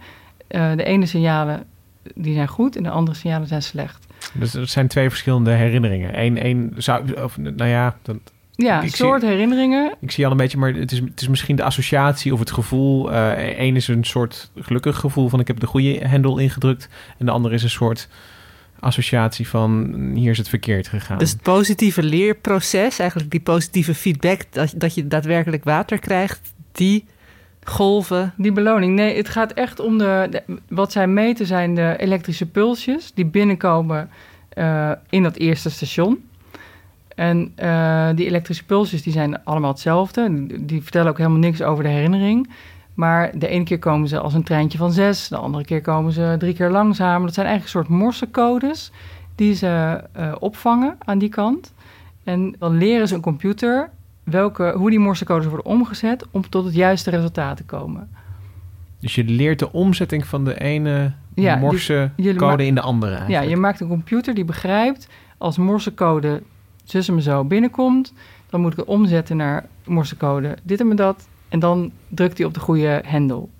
[0.48, 1.66] De ene signalen
[2.14, 4.06] die zijn goed en de andere signalen zijn slecht.
[4.32, 6.20] Dus dat zijn twee verschillende herinneringen.
[6.22, 8.16] Eén, één zou, of, nou ja, dat,
[8.52, 9.94] Ja, ik een zie- soort herinneringen.
[10.00, 12.50] Ik zie al een beetje, maar het is, het is misschien de associatie of het
[12.50, 13.12] gevoel.
[13.58, 16.88] Eén is een soort gelukkig gevoel van ik heb de goede hendel ingedrukt.
[17.18, 18.08] En de andere is een soort
[18.80, 21.18] associatie van hier is het verkeerd gegaan.
[21.18, 27.04] Dus het positieve leerproces, eigenlijk die positieve feedback, dat, dat je daadwerkelijk water krijgt, die
[27.68, 28.32] golven.
[28.36, 28.94] Die beloning.
[28.94, 34.10] Nee, het gaat echt om de, wat zij meten zijn de elektrische pulsjes die binnenkomen
[34.48, 36.24] eh, in dat eerste station.
[37.14, 40.46] En eh, die elektrische pulsjes die zijn allemaal hetzelfde.
[40.46, 42.50] Die, die vertellen ook helemaal niks over de herinnering.
[42.94, 46.12] Maar de ene keer komen ze als een treintje van zes, de andere keer komen
[46.12, 47.26] ze drie keer langzamer.
[47.26, 48.92] Dat zijn eigenlijk een soort morsecodes
[49.34, 51.72] die ze eh, opvangen aan die kant.
[52.24, 53.90] En dan leren ze een computer
[54.26, 58.08] welke, hoe die morsecodes worden omgezet om tot het juiste resultaat te komen.
[59.00, 63.24] Dus je leert de omzetting van de ene Ja, dus morse code in de andere.
[63.28, 65.08] Ja, je maakt een computer die begrijpt
[65.38, 66.42] als morsecode
[66.84, 68.12] zus en zo binnenkomt,
[68.50, 71.28] dan moet ik het omzetten naar morsecode dit en dat.
[71.48, 73.50] En dan drukt hij op de goede hendel.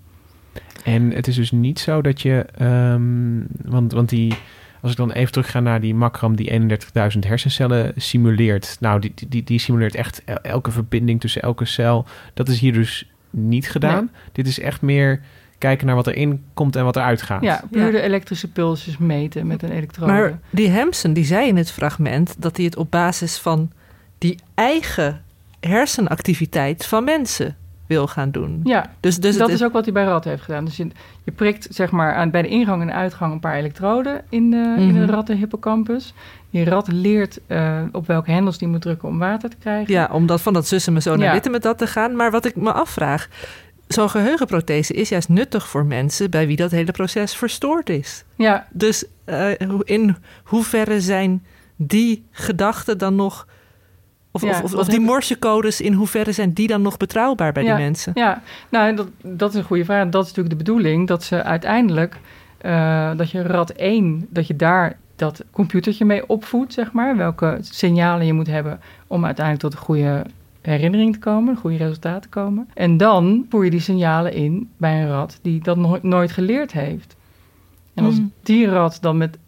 [0.85, 4.35] En het is dus niet zo dat je, ehm, want, want die,
[4.83, 8.77] als ik dan even terug ga naar die Macram die 31.000 hersencellen simuleert.
[8.81, 12.07] Nou, die, die, die simuleert echt el- elke verbinding tussen elke cel.
[12.35, 14.11] Dat is hier dus niet gedaan.
[14.33, 15.21] Dit is echt meer
[15.59, 17.43] kijken naar wat erin komt en wat eruit gaat.
[17.43, 17.91] Ja, puur Ja.
[17.91, 20.13] de elektrische pulsjes meten met een elektrode.
[20.13, 23.71] Maar die Hampson, die zei in het fragment dat hij het op basis van
[24.19, 25.23] die eigen
[25.61, 27.57] hersenactiviteit van mensen
[27.87, 28.61] wil gaan doen.
[28.65, 30.65] Ja, dus, dus dat het is ook wat hij bij rat heeft gedaan.
[30.65, 30.87] Dus je,
[31.25, 34.75] je prikt zeg maar aan, bij de ingang en uitgang een paar elektroden in de,
[34.79, 35.11] in de Mhm.
[35.11, 36.15] rattenhippocampus.
[36.51, 39.93] Die rat leert eh, op welke hendels die moet drukken om water te krijgen.
[39.95, 41.43] Ja, om dat van dat zussen me zo naar Ja.
[41.43, 42.17] en met dat te gaan.
[42.17, 43.29] Maar wat ik me afvraag,
[43.87, 48.25] zo'n geheugenprothese is juist nuttig voor mensen bij wie dat hele proces verstoord is.
[48.37, 48.67] Ja.
[48.71, 49.05] Dus
[49.69, 51.45] hoe- in hoeverre zijn
[51.77, 53.47] die gedachten dan nog
[54.45, 58.13] Of, Ja, of, die morsecodes, in hoeverre zijn die dan nog betrouwbaar bij die mensen?
[58.15, 60.09] Ja, nou, dat, dat is een goede vraag.
[60.09, 62.17] Dat is natuurlijk de bedoeling, dat ze uiteindelijk,
[62.59, 67.17] eh, dat je rad 1, dat je daar dat computertje mee opvoedt, zeg maar.
[67.17, 70.23] Welke signalen je moet hebben om uiteindelijk tot een goede
[70.61, 72.69] herinnering te komen, een goede resultaat te komen.
[72.75, 76.73] En dan voer je die signalen in bij een rad die dat no- nooit geleerd
[76.73, 77.17] heeft.
[77.95, 78.33] En als Hmm.
[78.43, 79.39] die rad dan met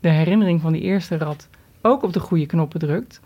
[0.00, 1.48] de herinnering van die eerste rad
[1.82, 3.20] ook op de goede knoppen drukt,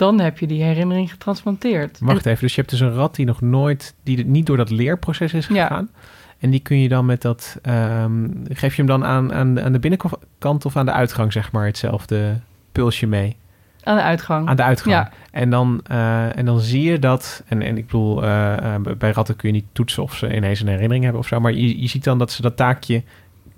[0.00, 1.98] dan heb je die herinnering getransplanteerd.
[2.00, 4.70] Wacht even, dus je hebt dus een rat die nog nooit, die niet door dat
[4.70, 5.66] leerproces is Ja.
[5.66, 5.90] gegaan.
[6.38, 9.62] En die kun je dan met dat, ehm, geef je hem dan aan, aan, de-
[9.62, 12.40] aan de binnenkant of aan de uitgang, zeg maar, hetzelfde
[12.72, 13.36] pulsje mee?
[13.82, 14.48] Aan de uitgang.
[14.48, 14.94] Aan de uitgang.
[14.94, 15.10] Ja.
[15.30, 19.10] En, dan, eh, en dan zie je dat, en, en ik bedoel, eh, eh, bij
[19.12, 21.80] ratten kun je niet toetsen of ze ineens een herinnering hebben of zo, maar je,
[21.80, 23.02] je ziet dan dat ze dat taakje,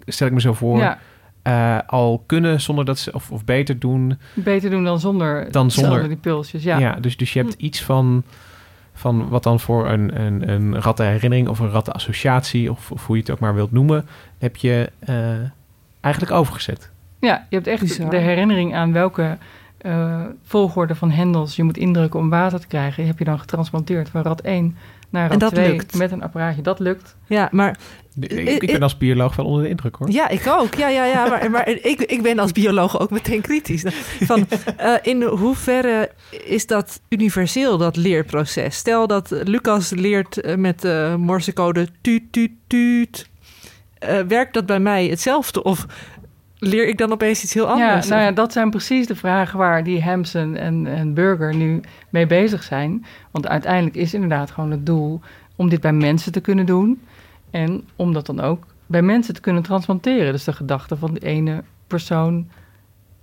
[0.07, 0.98] stel ik me zo voor, Ja.
[1.42, 5.70] Eh, al kunnen zonder dat ze, of, of beter doen Beter doen dan zonder, dan
[5.70, 6.62] zonder die pulsjes.
[6.62, 8.22] Ja, dus, dus je hebt iets van,
[8.92, 13.22] van wat dan voor een, een, een rattenherinnering of een rattenassociatie, of, of hoe je
[13.22, 14.07] het ook maar wilt noemen,
[14.38, 15.14] heb je eh,
[16.00, 16.90] eigenlijk overgezet.
[17.20, 18.11] ja je hebt echt Bizar.
[18.11, 19.38] de herinnering aan welke
[19.83, 23.07] eh, volgorde van hendels je moet indrukken om water te krijgen.
[23.07, 24.76] Heb je dan getransplanteerd van rat 1
[25.11, 25.96] naar En rat dat 2 lukt.
[25.96, 26.62] met een apparaatje.
[26.62, 27.16] Dat lukt.
[27.26, 27.78] Ja, maar
[28.20, 30.11] Ik, ik ben als bioloog wel onder de indruk hoor.
[30.11, 30.75] Ja, ik ook.
[30.75, 31.29] Ja, ja, ja.
[31.29, 33.85] Maar, maar ik, ik ben als bioloog ook meteen kritisch.
[34.20, 34.46] Van,
[34.77, 36.11] eh, in hoeverre
[36.44, 38.77] is dat universeel, dat leerproces?
[38.77, 43.31] Stel dat Lucas leert eh, met eh morsecode tuut, tuut, tuut.
[43.98, 45.62] Eh, werkt dat bij mij hetzelfde?
[45.62, 45.87] Of
[46.59, 48.09] leer ik dan opeens iets heel Ja, anders?
[48.09, 52.27] nou ja, dat zijn precies de vragen waar die Hampson en, en Burger nu mee
[52.27, 53.05] bezig zijn.
[53.31, 55.20] Want uiteindelijk is inderdaad gewoon het doel
[55.57, 57.01] om dit bij mensen te kunnen doen.
[57.53, 60.33] En om dat dan ook bij mensen te kunnen transplanteren.
[60.33, 62.49] Dus de gedachte van de ene persoon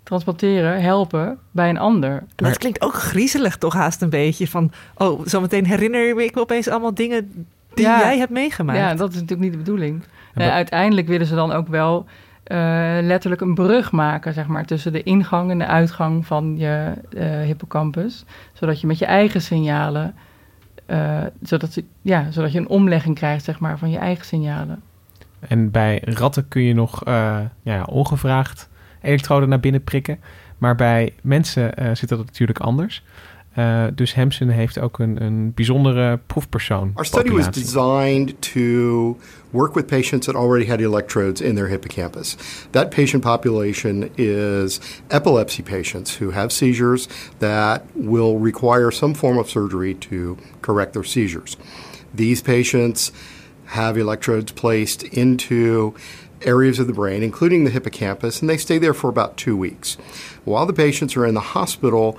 [0.03, 2.23] transplanteren, helpen bij een ander.
[2.41, 4.47] Maar het klinkt ook griezelig toch haast een beetje.
[4.47, 7.99] Van, oh, zometeen herinner ik me opeens allemaal dingen die Ja.
[7.99, 8.79] jij hebt meegemaakt.
[8.79, 10.03] Ja, dat is natuurlijk niet de bedoeling.
[10.33, 12.05] En Eh, uiteindelijk willen ze dan ook wel
[12.43, 12.57] eh,
[13.01, 17.41] letterlijk een brug maken, zeg maar, tussen de ingang en de uitgang van je eh,
[17.41, 18.25] hippocampus.
[18.53, 20.15] Zodat je met je eigen signalen,
[20.89, 24.81] eh, zodat, ja, zodat je een omlegging krijgt, zeg maar, van je eigen signalen.
[25.39, 28.69] En bij ratten kun je nog eh, ja, ongevraagd
[29.01, 30.19] elektroden naar binnen prikken.
[30.57, 33.03] Maar bij mensen eh, zit dat natuurlijk anders.
[33.53, 36.91] Eh, dus Hampson heeft ook een, een bijzondere proefpersoon.
[36.93, 39.17] Our study was designed to
[39.49, 42.35] work with patients that already had electrodes in their hippocampus.
[42.69, 47.07] That patient population is epilepsy patients who have seizures
[47.37, 51.57] that will require some form of surgery to correct their seizures.
[52.15, 53.11] These patients
[53.65, 55.93] have electrodes placed into
[56.41, 59.97] areas of the brain, including the hippocampus, and they stay there for about two weeks.
[60.45, 62.17] While the patients are in the hospital,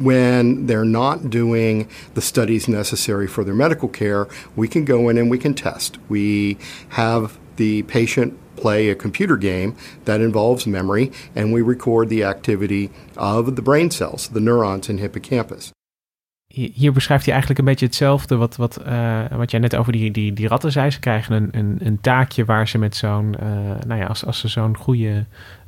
[0.00, 5.18] when they're not doing the studies necessary for their medical care, we can go in
[5.18, 5.98] and we can test.
[6.08, 6.56] We
[6.88, 9.74] have the patient play a computer game
[10.04, 14.98] that involves memory, and we record the activity of the brain cells, the neurons in
[14.98, 15.70] hippocampus.
[16.48, 19.92] Hi- Hier beschrijft hij eigenlijk een beetje hetzelfde wat, wat, eh, wat jij net over
[19.92, 20.90] die, die, die ratten zei.
[20.90, 23.46] Ze krijgen een, een, een taakje waar ze met zo'n, eh,
[23.86, 25.24] nou ja, als, als ze zo'n goede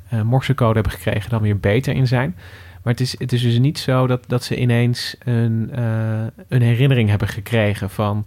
[0.09, 2.35] eh morsecode hebben gekregen, dan weer beter in zijn.
[2.83, 6.61] Maar het is, het is dus niet zo dat, dat ze ineens een, eh, een
[6.61, 8.25] herinnering hebben gekregen van.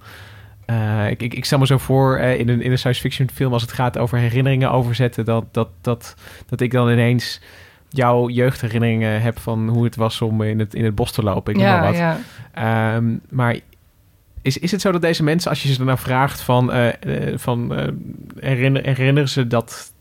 [0.66, 3.52] eh, ik, ik, ik stel me zo voor in, een, in een science fiction film,
[3.52, 6.14] als het gaat over herinneringen overzetten, dat, dat, dat,
[6.46, 7.40] dat ik dan ineens
[7.88, 11.54] jouw jeugdherinneringen heb van hoe het was om in het, in het bos te lopen.
[11.54, 11.96] Ik Ja, maar wat.
[11.96, 12.18] ja.
[12.52, 13.58] Ehm, maar
[14.42, 16.72] is, is het zo dat deze mensen, als je ze nou vraagt van,
[17.34, 17.72] van
[18.38, 19.91] herinner, herinneren ze dat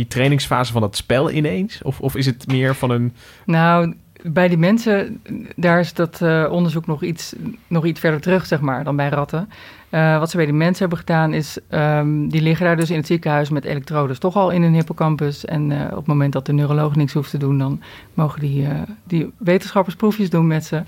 [0.00, 1.82] die trainingsfase van dat spel ineens?
[1.82, 3.12] Of, of is het meer van een...
[3.44, 5.22] Nou, bij die mensen,
[5.56, 7.34] daar is dat eh, onderzoek nog iets,
[7.66, 9.48] nog iets verder terug, zeg maar, dan bij ratten.
[9.88, 12.96] Eh, wat ze bij die mensen hebben gedaan is, ehm, die liggen daar dus in
[12.96, 15.44] het ziekenhuis met elektrodes toch al in hun hippocampus.
[15.44, 17.80] En eh, op het moment dat de neuroloog niks hoeft te doen, dan
[18.14, 18.68] mogen die,
[19.04, 20.82] die wetenschappers proefjes doen met ze.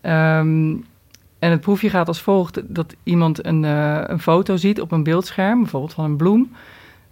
[0.00, 0.74] Ehm,
[1.38, 5.60] en het proefje gaat als volgt, dat iemand een, een foto ziet op een beeldscherm,
[5.60, 6.50] bijvoorbeeld van een bloem.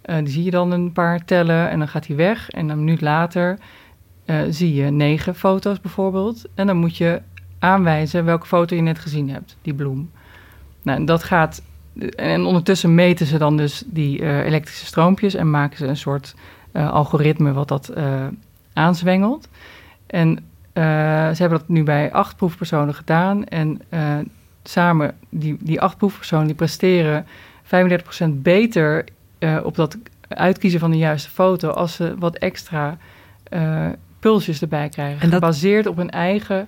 [0.01, 2.49] Eh, die zie je dan een paar tellen en dan gaat hij weg.
[2.49, 3.57] En een minuut later
[4.25, 6.45] eh, zie je negen foto's bijvoorbeeld.
[6.55, 7.21] En dan moet je
[7.59, 10.11] aanwijzen welke foto je net gezien hebt, die bloem.
[10.81, 11.61] Nou, en dat gaat.
[12.15, 16.35] En ondertussen meten ze dan dus die eh, elektrische stroompjes en maken ze een soort
[16.71, 18.27] eh, algoritme wat dat eh,
[18.73, 19.47] aanzwengelt.
[20.07, 20.37] En
[20.73, 20.83] eh,
[21.29, 23.45] ze hebben dat nu bij acht proefpersonen gedaan.
[23.45, 24.17] En eh,
[24.63, 27.25] samen, die, die acht proefpersonen, die presteren
[27.65, 29.05] 35% beter
[29.41, 32.97] eh, op dat uitkiezen van de juiste foto als ze wat extra
[33.43, 33.87] eh,
[34.19, 35.21] pulsjes erbij krijgen.
[35.21, 36.67] En dat- Gebaseerd op hun eigen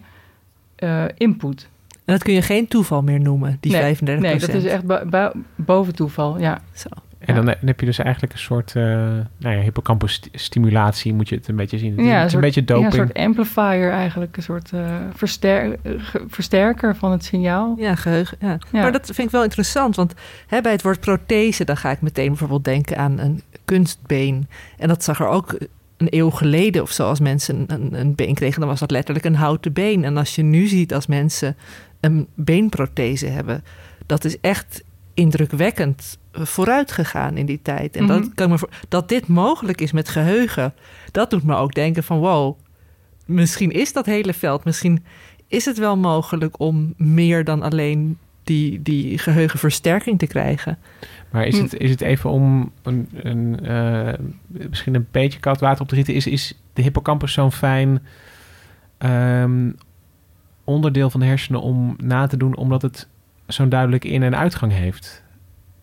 [0.76, 1.70] eh, input.
[2.06, 4.86] En dat kun je geen toeval meer noemen, die nee, 35% Nee, dat is echt
[4.86, 6.62] bo- bo- boven toeval, ja.
[6.74, 6.88] Zo.
[7.26, 11.30] En dan, dan heb je dus eigenlijk een soort uh, nou ja, hippocampus stimulatie, moet
[11.30, 11.98] je het een beetje zien.
[11.98, 12.94] Het ja, is een, een soort, beetje doping.
[12.94, 15.80] Ja, een soort amplifier eigenlijk, een soort uh, verster
[16.28, 17.76] versterker van het signaal.
[17.78, 18.38] Ja, geheugen.
[18.42, 18.58] Ja.
[18.72, 18.82] ja.
[18.82, 20.14] Maar dat vind ik wel interessant, want
[20.48, 24.48] hè, bij het woord prothese, dan ga ik meteen bijvoorbeeld denken aan een kunstbeen.
[24.78, 25.58] En dat zag er ook
[25.98, 29.26] een eeuw geleden of zo, als mensen een, een been kregen, dan was dat letterlijk
[29.26, 30.04] een houten been.
[30.04, 31.56] En als je nu ziet als mensen
[32.00, 33.64] een beenprothese hebben,
[34.06, 37.96] dat is echt indrukwekkend vooruit gegaan in die tijd.
[37.96, 38.22] En mm -hmm.
[38.22, 40.74] dat, kan me voor, dat dit mogelijk is met geheugen,
[41.12, 42.58] dat doet me ook denken van wow,
[43.26, 45.04] misschien is dat hele veld, misschien
[45.48, 50.78] is het wel mogelijk om meer dan alleen die, die geheugenversterking te krijgen.
[51.32, 54.14] Maar is het, is het even om een, een, uh,
[54.46, 58.02] misschien een beetje koud water op te gieten, is, is de hippocampus zo'n fijn
[59.00, 59.76] um,
[60.64, 63.08] onderdeel van de hersenen om na te doen, omdat het
[63.54, 65.24] zo'n duidelijke in- en uitgang heeft?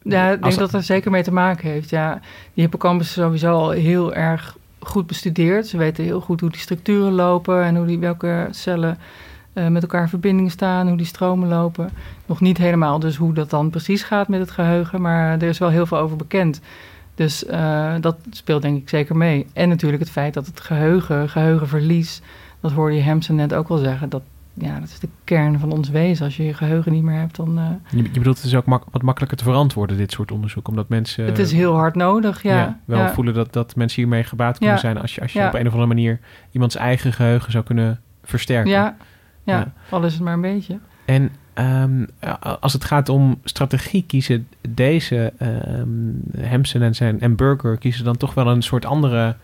[0.03, 1.91] Ja, ik denk Als, dat er zeker mee te maken heeft.
[1.91, 2.21] Ja,
[2.55, 5.67] die hippocampus is sowieso al heel erg goed bestudeerd.
[5.67, 8.99] Ze weten heel goed hoe die structuren lopen en hoe die, welke cellen
[9.55, 11.91] uh, met elkaar in verbinding staan, hoe die stromen lopen.
[12.27, 15.59] Nog niet helemaal dus hoe dat dan precies gaat met het geheugen, maar er is
[15.59, 16.61] wel heel veel over bekend.
[17.15, 19.47] Dus uh, dat speelt denk ik zeker mee.
[19.53, 22.23] En natuurlijk het feit dat het geheugen, geheugenverlies,
[22.61, 24.23] dat hoorde je Hampson net ook al zeggen, dat,
[24.55, 26.25] ja, dat is de kern van ons wezen.
[26.25, 27.59] Als je je geheugen niet meer hebt, dan...
[27.59, 30.69] Uh, je, je bedoelt, het is ook mak wat makkelijker te verantwoorden, dit soort onderzoek,
[30.69, 31.25] omdat mensen...
[31.25, 32.57] het is heel hard nodig, ja.
[32.57, 33.13] ja wel ja.
[33.13, 34.81] voelen dat, dat mensen hiermee gebaat kunnen Ja.
[34.81, 36.21] zijn als je, als je op een of andere manier
[36.51, 38.71] iemands eigen geheugen zou kunnen versterken.
[38.71, 38.97] Ja,
[39.45, 40.79] ja, al is het maar een beetje.
[41.05, 42.07] En ehm,
[42.61, 48.17] als het gaat om strategie, kiezen deze ehm Hampson en, zijn, en Burger kiezen dan
[48.17, 49.37] toch wel een soort andere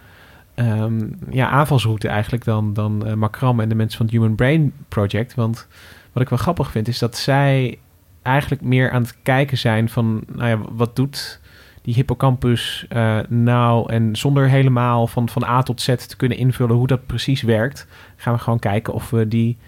[0.56, 4.72] ehm, ja, aanvalsroute eigenlijk dan, dan eh, Macram en de mensen van het Human Brain
[4.88, 5.34] Project.
[5.34, 5.68] Want
[6.12, 7.78] wat ik wel grappig vind is dat zij
[8.22, 11.40] eigenlijk meer aan het kijken zijn van, nou ja, wat doet
[11.82, 16.76] die hippocampus eh, nou en zonder helemaal van, van A tot Z te kunnen invullen
[16.76, 17.86] hoe dat precies werkt,
[18.16, 19.58] gaan we gewoon kijken of we die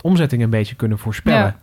[0.00, 1.56] omzetting een beetje kunnen voorspellen.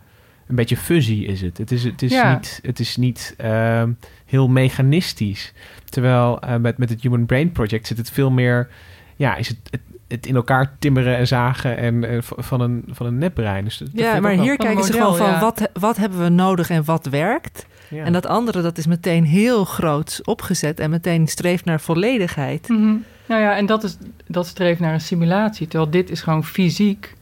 [0.46, 1.58] Een beetje fuzzy is het.
[1.58, 2.34] Het is, het is Ja.
[2.34, 3.92] niet, het is niet ehm,
[4.24, 5.52] heel mechanistisch.
[5.84, 8.68] Terwijl eh, met, met het Human Brain Project zit het veel meer...
[9.16, 13.06] Ja, is het, het, het in elkaar timmeren en zagen en, eh, van, een, van
[13.06, 13.64] een nepbrein.
[13.64, 17.06] Dus Ja, maar hier kijken ze gewoon van wat, wat hebben we nodig en wat
[17.06, 17.66] werkt.
[17.88, 18.04] Ja.
[18.04, 22.68] En dat andere, dat is meteen heel groot opgezet en meteen streeft naar volledigheid.
[22.68, 22.94] Mhm.
[23.26, 25.68] Nou ja, en dat, is, dat streeft naar een simulatie.
[25.68, 27.14] Terwijl dit is gewoon fysiek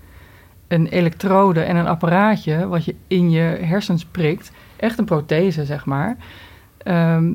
[0.72, 2.66] een elektrode en een apparaatje...
[2.68, 4.52] wat je in je hersens prikt.
[4.76, 6.16] Echt een prothese, zeg maar.
[6.78, 7.32] Ehm,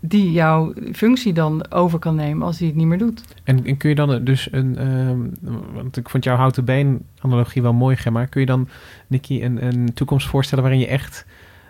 [0.00, 3.22] die jouw functie dan over kan nemen als die het niet meer doet.
[3.44, 4.76] En, en kun je dan dus een...
[4.78, 8.24] ehm, want ik vond jouw houten been analogie wel mooi, Gemma.
[8.24, 8.68] Kun je dan,
[9.06, 10.64] Nicky, een, een toekomst voorstellen...
[10.64, 11.26] waarin je echt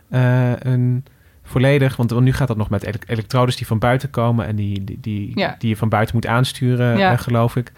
[0.09, 1.05] eh, een
[1.43, 1.97] volledig...
[1.97, 4.47] Want, want nu gaat dat nog met ele- elektrodes die van buiten komen...
[4.47, 5.55] en die, die, die, Ja.
[5.59, 7.13] die je van buiten moet aansturen, Ja.
[7.13, 7.73] eh, geloof ik.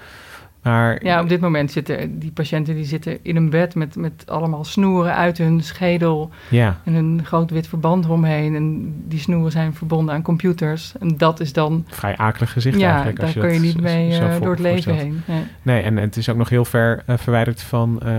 [0.63, 3.75] Maar Ja, op dit moment zitten die patiënten die zitten in een bed...
[3.75, 6.31] met, met allemaal snoeren uit hun schedel...
[6.49, 6.81] Ja.
[6.85, 8.55] en een groot wit verband eromheen.
[8.55, 10.93] En die snoeren zijn verbonden aan computers.
[11.01, 11.85] En dat is dan...
[11.89, 13.17] vrij akelig gezicht Ja, eigenlijk.
[13.17, 15.23] daar als je kun je niet mee eh, door het leven heen.
[15.27, 15.43] Nee.
[15.63, 18.13] Nee, en, het is ook nog heel ver eh, verwijderd van, eh,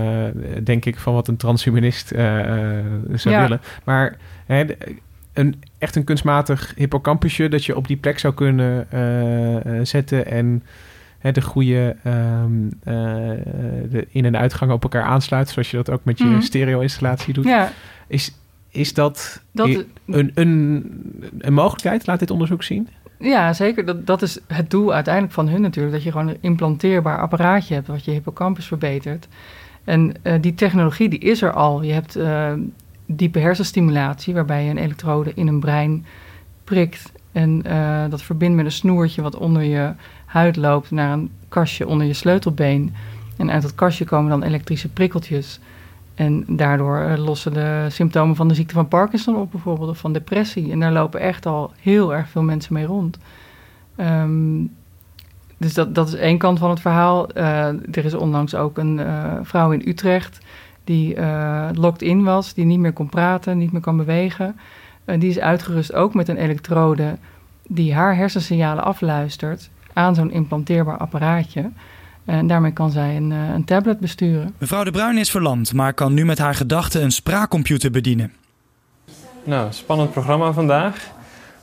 [0.64, 3.42] denk ik, van wat een transhumanist zou Ja.
[3.42, 3.60] willen.
[3.84, 4.16] Maar
[4.46, 4.64] hè,
[5.32, 8.86] een, echt een kunstmatig hippocampusje dat je op die plek zou kunnen
[9.86, 10.62] zetten en
[11.20, 12.94] hè, de goede ehm, eh,
[13.90, 16.40] de in- en uitgang op elkaar aansluit, zoals je dat ook met je Mhm.
[16.40, 17.44] stereo-installatie doet.
[17.44, 17.70] Ja.
[18.06, 18.34] Is,
[18.70, 20.84] is dat, Dat- een, een,
[21.38, 22.06] een mogelijkheid?
[22.06, 22.88] Laat dit onderzoek zien?
[23.18, 23.84] Ja, zeker.
[23.84, 25.94] Dat, dat is het doel uiteindelijk van hun natuurlijk.
[25.94, 27.86] Dat je gewoon een implanteerbaar apparaatje hebt...
[27.86, 29.28] wat je hippocampus verbetert.
[29.84, 31.82] En eh, die technologie die is er al.
[31.82, 32.52] Je hebt eh,
[33.06, 34.34] diepe hersenstimulatie...
[34.34, 36.04] waarbij je een elektrode in een brein
[36.64, 37.12] prikt...
[37.32, 37.62] en
[38.10, 39.92] dat verbindt met een snoertje wat onder je
[40.30, 40.90] huid loopt...
[40.90, 42.94] naar een kastje onder je sleutelbeen.
[43.36, 45.60] En uit dat kastje komen dan elektrische prikkeltjes...
[46.20, 50.12] En daardoor eh, lossen de symptomen van de ziekte van Parkinson op, bijvoorbeeld, of van
[50.12, 50.70] depressie.
[50.70, 53.18] En daar lopen echt al heel erg veel mensen mee rond.
[53.96, 54.64] Ehm,
[55.56, 57.28] dus dat, dat is één kant van het verhaal.
[57.28, 60.38] Eh, er is onlangs ook een eh, vrouw in Utrecht
[60.84, 64.56] die eh locked in was, die niet meer kon praten, niet meer kan bewegen.
[65.04, 67.16] Die is uitgerust ook met een elektrode
[67.66, 69.70] die haar hersensignalen afluistert
[70.00, 71.70] aan zo'n implanteerbaar apparaatje.
[72.24, 74.54] En daarmee kan zij een, eh, een tablet besturen.
[74.58, 78.32] Mevrouw De Bruin is verlamd, maar kan nu met haar gedachten een spraakcomputer bedienen.
[79.44, 81.10] Nou, spannend programma vandaag.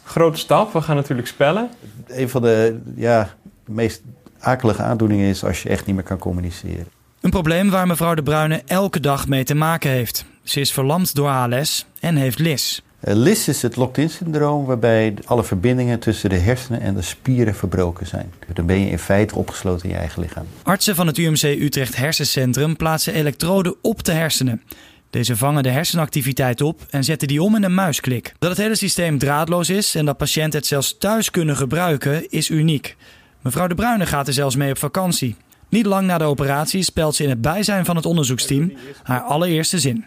[0.04, 1.70] Grote stap, we gaan natuurlijk spellen.
[2.08, 3.30] Een van de ja,
[3.66, 4.02] meest
[4.40, 6.88] akelige aandoeningen is als je echt niet meer kan communiceren.
[7.22, 10.26] Een probleem waar mevrouw De Bruyne elke dag mee te maken heeft.
[10.44, 12.82] Ze is verlamd door ALS en heeft LIS.
[13.04, 18.08] Uh, LIS is het locked-in-syndroom waarbij alle verbindingen tussen de hersenen en de spieren verbroken
[18.08, 18.34] zijn.
[18.54, 20.46] Dan ben je in feite opgesloten in je eigen lichaam.
[20.64, 24.62] Artsen van het UMC Utrecht Hersencentrum plaatsen elektroden op de hersenen.
[25.10, 28.34] Deze vangen de hersenactiviteit op en zetten die om in een muisklik.
[28.40, 32.50] Dat het hele systeem draadloos is en dat patiënten het zelfs thuis kunnen gebruiken, is
[32.50, 32.96] uniek.
[33.42, 35.36] Mevrouw De Bruyne gaat er zelfs mee op vakantie.
[35.70, 38.74] Niet lang na de operatie spelt ze in het bijzijn van het onderzoeksteam
[39.04, 40.06] haar allereerste zin.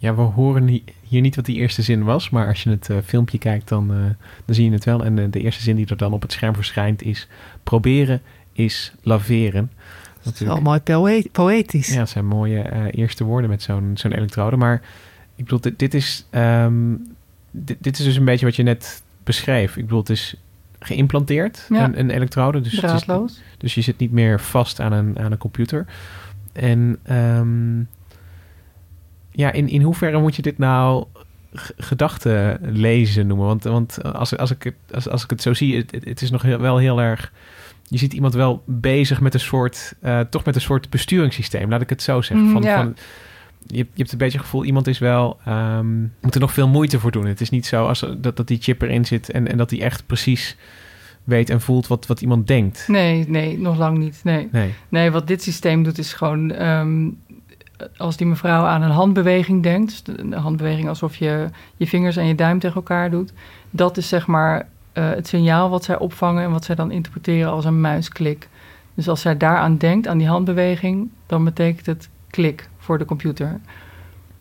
[0.00, 2.96] Ja, we horen hier niet wat die eerste zin was, maar als je het uh,
[3.04, 3.98] filmpje kijkt, dan, uh,
[4.44, 5.04] dan zie je het wel.
[5.04, 7.28] En uh, de eerste zin die er dan op het scherm verschijnt is:
[7.62, 8.20] proberen
[8.52, 9.70] is laveren.
[10.22, 11.92] Dat is wel mooi poë poëtisch.
[11.92, 14.56] Ja, het zijn mooie eerste woorden met zo'n zo'n elektrode.
[14.56, 14.82] Maar
[15.36, 17.06] ik bedoel, dit, dit is, um,
[17.50, 19.76] dit, dit, is dus een beetje wat je net beschreef.
[19.76, 20.34] Ik bedoel, het is
[20.78, 21.84] geïmplanteerd, ja.
[21.84, 22.60] een, een elektrode.
[22.60, 23.32] Dus, Draadloos.
[23.32, 25.86] Is, dus je zit niet meer vast aan een, aan een computer.
[26.52, 27.88] En um,
[29.38, 31.04] ja, in, in hoeverre moet je dit nou
[31.76, 33.46] gedachten lezen noemen?
[33.46, 36.30] Want, want als, als, ik het, als, als ik het zo zie, het, het is
[36.30, 37.32] nog heel, wel heel erg...
[37.88, 41.80] Je ziet iemand wel bezig met een soort, uh, toch met een soort besturingssysteem, laat
[41.80, 42.46] ik het zo zeggen.
[42.46, 42.76] Mm, van, ja.
[42.76, 42.96] van,
[43.66, 46.68] je, je hebt een beetje het gevoel, iemand is wel, um, moet er nog veel
[46.68, 47.26] moeite voor doen.
[47.26, 49.80] Het is niet zo als, dat, dat die chip erin zit en, en dat hij
[49.80, 50.56] echt precies
[51.24, 52.84] weet en voelt wat, wat iemand denkt.
[52.88, 54.20] Nee, nee, nog lang niet.
[54.24, 54.48] Nee.
[54.52, 54.74] Nee.
[54.88, 56.66] nee, wat dit systeem doet is gewoon...
[56.66, 57.18] Um,
[57.96, 62.26] als die mevrouw aan een handbeweging denkt, dus een handbeweging alsof je je vingers en
[62.26, 63.32] je duim tegen elkaar doet,
[63.70, 67.50] dat is zeg maar uh, het signaal wat zij opvangen en wat zij dan interpreteren
[67.50, 68.48] als een muisklik.
[68.94, 73.60] Dus als zij daaraan denkt, aan die handbeweging, dan betekent het klik voor de computer.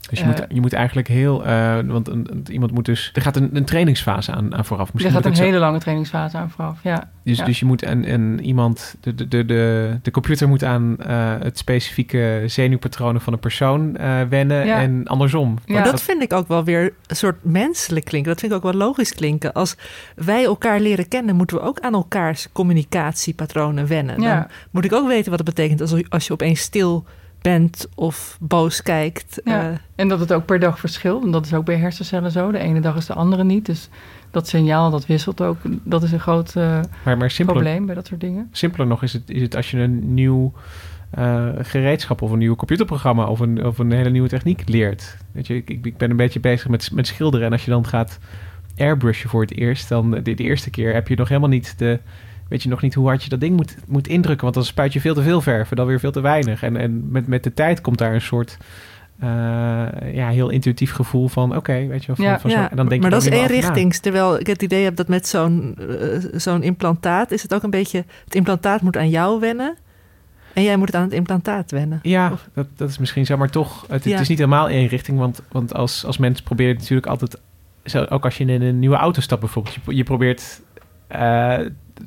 [0.10, 3.12] Dus je, uh, moet, je moet eigenlijk heel, uh, want een, een, iemand moet dus,
[3.14, 4.93] er gaat een, een trainingsfase aan, aan vooraf.
[4.93, 5.60] Misschien er gaat een hele zo...
[5.60, 7.10] lange trainingsfase aan vooraf, ja.
[7.24, 7.45] Dus, ja.
[7.45, 11.34] dus je moet een, een iemand, de, de, de, de, de computer moet aan uh,
[11.39, 14.82] het specifieke zenuwpatronen van een persoon uh, wennen ja.
[14.82, 15.58] en andersom.
[15.66, 18.32] Maar dat vind ik ook wel weer een soort menselijk klinken.
[18.32, 19.53] Dat vind ik ook wel logisch klinken.
[19.53, 19.76] Als
[20.16, 24.22] wij elkaar leren kennen, moeten we ook aan elkaars communicatiepatronen wennen.
[24.22, 24.36] Ja.
[24.36, 27.05] Dan moet ik ook weten wat het betekent als, als je opeens stil
[27.42, 29.42] bent of boos kijkt.
[29.44, 29.70] Ja.
[29.70, 31.24] Uh, en dat het ook per dag verschilt.
[31.24, 32.52] En dat is ook bij hersencellen zo.
[32.52, 33.66] De ene dag is de andere niet.
[33.66, 33.90] Dus
[34.32, 35.58] dat signaal, dat wisselt ook.
[35.84, 38.48] Dat is een groot uh, maar, maar simpeler, probleem bij dat soort dingen.
[38.52, 40.54] Simpeler nog is het, is het als je een nieuw
[41.18, 45.18] uh, gereedschap of een nieuw computerprogramma of een, of een hele nieuwe techniek leert.
[45.32, 47.46] Weet je, ik, ik ben een beetje bezig met, met schilderen.
[47.46, 48.20] En als je dan gaat
[48.78, 52.00] airbrushen voor het eerst, dan de, de eerste keer heb je nog helemaal niet de
[52.50, 54.43] weet je nog niet hoe hard je dat ding moet, moet indrukken.
[54.43, 56.64] Want dan spuit je veel te veel verf en dan weer veel te weinig.
[56.64, 58.58] En, en met, met de tijd komt daar een soort
[59.24, 59.28] uh,
[60.14, 61.50] ja, heel intuïtief gevoel van...
[61.50, 62.64] oké, okay, weet je wel, van, ja, van ja.
[62.64, 63.64] Zo, en dan denk maar je dat is één richting.
[63.64, 64.00] richtings.
[64.00, 67.32] Terwijl ik het idee heb dat met zo'n uh, zo'n implantaat...
[67.32, 68.06] is het ook een beetje...
[68.24, 69.78] het implantaat moet aan jou wennen...
[70.54, 72.00] En jij moet het aan het implantaat wennen.
[72.02, 73.38] Ja, dat, dat is misschien zo.
[73.38, 74.12] Maar toch, het, ja.
[74.12, 75.18] het is niet helemaal één richting.
[75.18, 77.39] Want, want als, als mens probeer je natuurlijk altijd...
[77.84, 79.76] Zo, ook als je in een nieuwe auto stapt bijvoorbeeld...
[79.86, 80.62] je, je probeert...
[81.16, 81.60] Uh,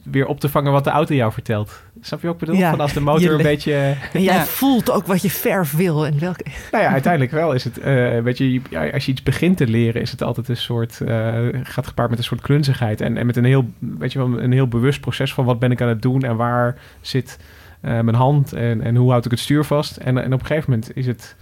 [0.02, 1.82] weer op te vangen wat de auto jou vertelt.
[2.00, 2.54] Snap je ook bedoel?
[2.54, 3.72] Ja, Van als de motor een beetje...
[4.12, 4.44] En jij ja.
[4.44, 6.44] voelt ook wat je verf wil en welke...
[6.72, 7.78] Nou ja, uiteindelijk wel is het...
[7.78, 7.84] Uh,
[8.20, 8.60] weet je,
[8.92, 10.00] als je iets begint te leren...
[10.00, 11.00] is het altijd een soort...
[11.02, 13.00] Uh, gaat gepaard met een soort klunzigheid.
[13.00, 15.44] En, en met een heel, weet je wel, een heel bewust proces van...
[15.44, 17.38] wat ben ik aan het doen en waar zit
[17.82, 18.52] uh, mijn hand...
[18.52, 19.96] En, en hoe houd ik het stuur vast.
[19.96, 21.36] En, en op een gegeven moment is het...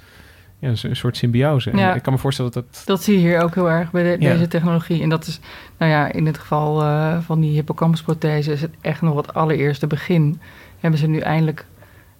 [0.61, 1.77] Ja, een soort symbiose.
[1.77, 1.95] Ja.
[1.95, 2.83] Ik kan me voorstellen dat dat...
[2.87, 4.33] Dat zie je hier ook heel erg bij de, Ja.
[4.33, 5.03] deze technologie.
[5.03, 5.41] En dat is,
[5.77, 8.53] nou ja, in het geval uh, van die hippocampusprothese...
[8.53, 10.41] is het echt nog het allereerste begin.
[10.81, 11.67] Hebben ze nu eindelijk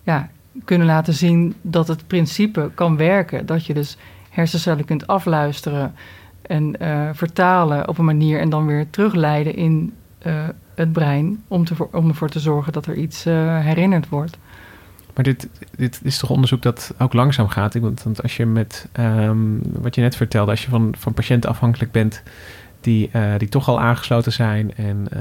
[0.03, 0.29] ja,
[0.65, 3.47] kunnen laten zien dat het principe kan werken.
[3.47, 3.97] Dat je dus
[4.31, 5.95] hersencellen kunt afluisteren
[6.43, 8.41] en uh, vertalen op een manier...
[8.41, 9.95] en dan weer terugleiden in
[10.27, 10.33] uh,
[10.75, 11.45] het brein...
[11.49, 14.39] Om, te, om ervoor te zorgen dat er iets herinnerd wordt.
[15.19, 17.79] Maar dit, dit is toch onderzoek dat ook langzaam gaat?
[17.79, 21.51] Want, want als je met, um, wat je net vertelde, als je van, van patiënten
[21.51, 22.23] afhankelijk bent
[22.81, 24.75] die, uh, die toch al aangesloten zijn.
[24.75, 25.21] En uh,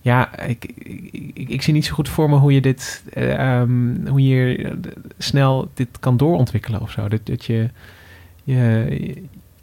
[0.00, 3.60] ja, ik, ik, ik, ik, zie niet zo goed voor me hoe je dit, uh,
[3.60, 4.72] um, hoe je
[5.18, 7.08] snel dit kan doorontwikkelen of zo.
[7.08, 7.70] Dat, dat je,
[8.44, 8.86] je,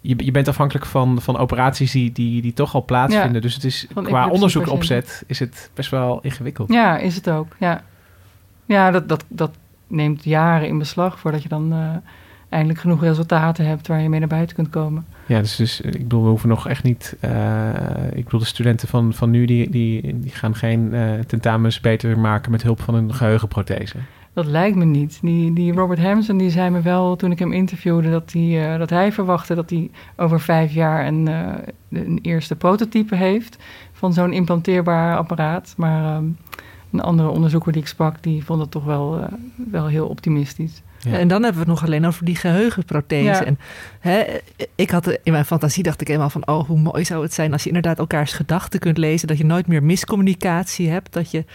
[0.01, 3.34] je, je bent afhankelijk van, van operaties die, die, die toch al plaatsvinden.
[3.34, 6.72] Ja, dus het is qua onderzoek opzet is het best wel ingewikkeld.
[6.72, 7.55] Ja, is het ook.
[7.59, 7.84] Ja.
[8.72, 9.51] Ja, dat, dat, dat
[9.88, 11.95] neemt jaren in beslag voordat je dan uh,
[12.49, 15.05] eindelijk genoeg resultaten hebt waar je mee naar buiten kunt komen.
[15.26, 17.17] Ja, dus, dus ik bedoel, we hoeven nog echt niet.
[17.26, 17.69] Uh,
[18.13, 22.19] ik bedoel, de studenten van, van nu die, die, die gaan geen uh, tentamens beter
[22.19, 23.97] maken met hulp van een geheugenprothese.
[24.34, 25.19] Dat lijkt me niet.
[25.22, 28.89] Die, die Robert Hampson die zei me wel toen ik hem interviewde dat, die, dat
[28.89, 31.28] hij verwachtte dat hij over vijf jaar een,
[31.89, 33.57] een eerste prototype heeft
[33.91, 35.74] van zo'n implanteerbaar apparaat.
[35.78, 36.22] Maar.
[36.91, 39.25] Een andere onderzoeker die ik sprak, die vond het toch wel, uh,
[39.71, 40.81] wel heel optimistisch.
[40.99, 41.17] Ja.
[41.17, 43.23] En dan hebben we het nog alleen over die geheugenprothese.
[43.23, 43.43] Ja.
[43.43, 43.59] En
[43.99, 44.23] hè,
[44.75, 47.51] ik had in mijn fantasie dacht ik helemaal van, oh, hoe mooi zou het zijn
[47.51, 51.45] als je inderdaad elkaars gedachten kunt lezen, dat je nooit meer miscommunicatie hebt, dat je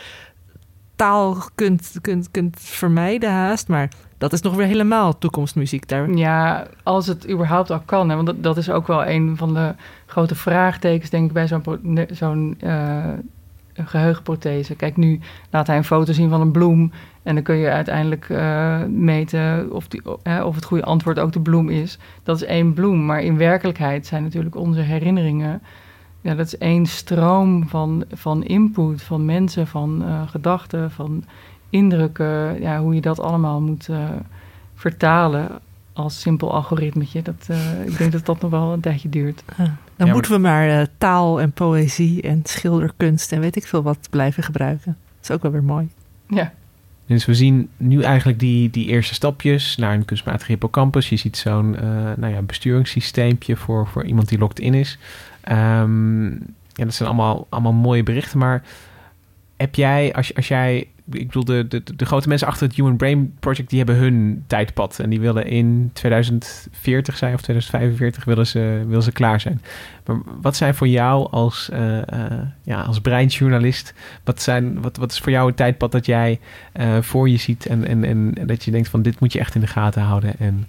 [0.96, 3.68] taal kunt, kunt, kunt vermijden haast.
[3.68, 6.10] Maar dat is nog weer helemaal toekomstmuziek daar.
[6.10, 8.08] Ja, als het überhaupt al kan.
[8.08, 9.74] Hè, want dat, dat is ook wel een van de
[10.06, 13.04] grote vraagtekens, denk ik, bij zo'n zo'n uh,
[13.84, 14.74] geheugenprothese.
[14.74, 15.20] Kijk, nu
[15.50, 16.92] laat hij een foto zien van een bloem.
[17.22, 20.02] En dan kun je uiteindelijk uh, meten of, die,
[20.44, 21.98] of het goede antwoord ook de bloem is.
[22.22, 23.06] Dat is één bloem.
[23.06, 25.62] Maar in werkelijkheid zijn natuurlijk onze herinneringen.
[26.20, 31.24] Ja, dat is één stroom van, van input, van mensen, van uh, gedachten, van
[31.70, 32.60] indrukken.
[32.60, 33.88] Ja, hoe je dat allemaal moet
[34.74, 35.48] vertalen
[35.92, 37.22] als simpel algoritmetje.
[37.22, 37.48] Dat,
[37.86, 39.44] ik denk dat dat nog wel een tijdje duurt.
[39.96, 44.08] Dan ja, moeten we maar taal en poëzie en schilderkunst en weet ik veel wat
[44.10, 44.96] blijven gebruiken.
[45.20, 45.88] Dat is ook wel weer mooi.
[46.28, 46.52] Ja.
[47.06, 51.08] Dus we zien nu eigenlijk die, die eerste stapjes naar een kunstmatige hippocampus.
[51.08, 51.80] Je ziet zo'n uh,
[52.16, 54.98] nou ja, besturingssysteempje voor, voor iemand die locked in is.
[55.48, 56.30] Um,
[56.72, 58.38] ja, dat zijn allemaal, allemaal mooie berichten.
[58.38, 58.62] Maar
[59.56, 62.96] heb jij, als, als jij ik bedoel, de, de, de grote mensen achter het Human
[62.96, 64.98] Brain Project, die hebben hun tijdpad.
[64.98, 69.62] En die willen in 2040 zijn of 2045 willen ze, willen ze klaar zijn.
[70.04, 71.98] Maar wat zijn voor jou als, uh,
[72.62, 73.94] ja, als breinjournalist,
[74.24, 76.40] wat, zijn, wat, wat is voor jou een tijdpad dat jij
[76.80, 79.54] uh, voor je ziet en, en, en dat je denkt van dit moet je echt
[79.54, 80.38] in de gaten houden.
[80.38, 80.66] En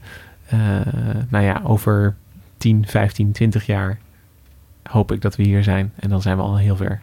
[1.30, 2.16] nou ja, over
[2.58, 3.98] 10, 15, 20 jaar
[4.84, 5.92] hoop ik dat we hier zijn.
[5.96, 7.02] En dan zijn we al heel ver.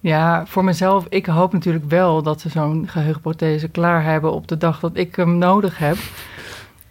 [0.00, 4.56] Ja, voor mezelf, ik hoop natuurlijk wel dat ze zo'n geheugenprothese klaar hebben op de
[4.56, 5.96] dag dat ik hem nodig heb.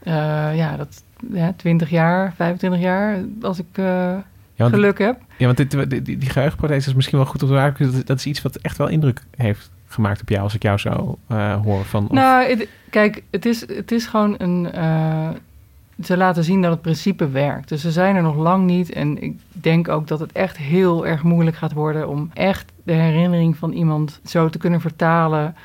[0.03, 0.13] Uh,
[0.61, 3.85] ja, dat ja, 20 jaar, 25 jaar, als ik uh,
[4.53, 5.19] ja, geluk heb.
[5.37, 7.91] Ja, want dit, die, die, die geheugenprothese is misschien wel goed om te maken.
[7.91, 10.77] Dat, dat is iets wat echt wel indruk heeft gemaakt op jou, als ik jou
[10.77, 11.85] zo uh, hoor.
[11.85, 12.11] Van, of...
[12.11, 14.67] Nou, het, kijk, het is, het is gewoon een
[16.03, 17.69] ze laten zien dat het principe werkt.
[17.69, 18.91] Dus ze zijn er nog lang niet.
[18.91, 22.93] En ik denk ook dat het echt heel erg moeilijk gaat worden om echt de
[22.93, 25.55] herinnering van iemand zo te kunnen vertalen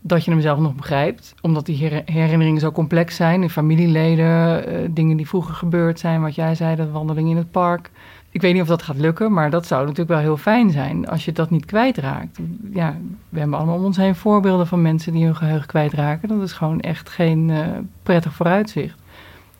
[0.00, 1.34] dat je hem zelf nog begrijpt.
[1.40, 3.42] Omdat die her herinneringen zo complex zijn.
[3.42, 6.20] In familieleden, uh, dingen die vroeger gebeurd zijn.
[6.20, 7.90] Wat jij zei, de wandeling in het park.
[8.32, 11.08] Ik weet niet of dat gaat lukken, maar dat zou natuurlijk wel heel fijn zijn
[11.08, 12.38] als je dat niet kwijtraakt.
[12.72, 12.96] Ja,
[13.28, 16.28] we hebben allemaal om ons heen voorbeelden van mensen die hun geheugen kwijtraken.
[16.28, 17.66] Dat is gewoon echt geen uh,
[18.02, 18.99] prettig vooruitzicht.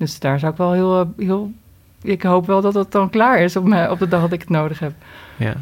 [0.01, 1.53] Dus daar zou ik wel heel, heel.
[2.03, 4.49] Ik hoop wel dat het dan klaar is op, op de dag dat ik het
[4.49, 4.93] nodig heb.
[5.37, 5.55] Ja.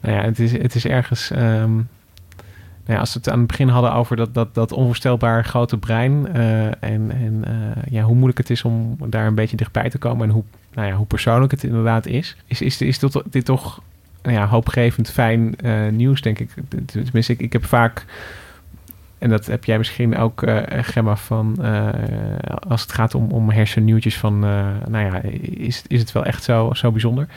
[0.00, 1.30] Nou ja, het is, het is ergens.
[1.30, 1.88] Um,
[2.86, 5.78] nou ja, als we het aan het begin hadden over dat, dat, dat onvoorstelbaar grote
[5.78, 6.26] brein.
[6.36, 9.98] Uh, en en uh, ja, hoe moeilijk het is om daar een beetje dichtbij te
[9.98, 10.28] komen.
[10.28, 10.44] En hoe,
[10.74, 12.36] nou ja, hoe persoonlijk het inderdaad is.
[12.46, 12.98] Is, is, is
[13.30, 13.80] dit, toch
[14.22, 15.56] nou ja, hoopgevend fijn
[15.90, 16.50] nieuws, denk ik.
[16.86, 18.04] Tenminste, ik, ik heb vaak
[19.24, 21.88] en dat heb jij misschien ook, uh, Gemma, van uh,
[22.68, 26.42] als het gaat om, om hersennieuwtjes van, uh, nou ja, is, is het wel echt
[26.42, 27.28] zo, zo bijzonder?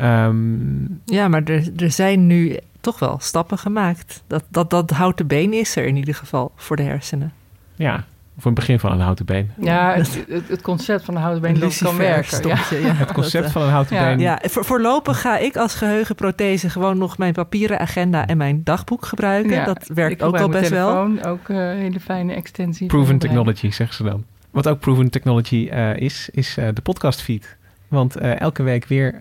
[0.00, 4.22] Um, ja, maar er, er zijn nu toch wel stappen gemaakt.
[4.26, 7.32] Dat, dat, dat houten been is er in ieder geval voor de hersenen.
[7.74, 8.04] Ja,
[8.36, 9.50] of een begin van een houten been.
[9.60, 12.48] Ja, het, het concept van een houten been dat kan werken.
[12.48, 12.56] Ja.
[12.70, 12.92] ja.
[12.92, 14.04] Het concept van een houten ja.
[14.04, 14.18] been.
[14.18, 19.06] Ja, voor, voorlopig ga ik als geheugenprothese gewoon nog mijn papieren agenda en mijn dagboek
[19.06, 19.52] gebruiken.
[19.52, 21.32] Ja, dat werkt ook al best telefoon, wel.
[21.32, 22.86] Ook een uh, hele fijne extensie.
[22.86, 24.24] Proven technology, zeggen ze dan.
[24.50, 27.56] Wat ook proven technology uh, is, is uh, de podcast feed.
[27.88, 29.20] Want elke week weer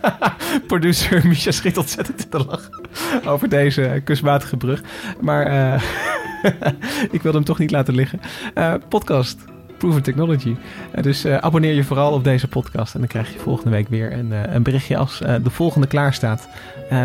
[0.66, 2.80] Producer Micha schiet ontzettend te lachen
[3.26, 4.82] over deze kunstmatige brug.
[5.20, 5.82] Maar uh,
[7.16, 8.20] ik wilde hem toch niet laten liggen.
[8.54, 9.38] Uh, podcast.
[9.78, 10.56] Proven Technology.
[10.96, 12.94] Uh, dus abonneer je vooral op deze podcast.
[12.94, 16.48] En dan krijg je volgende week weer een, een berichtje als de volgende klaar staat.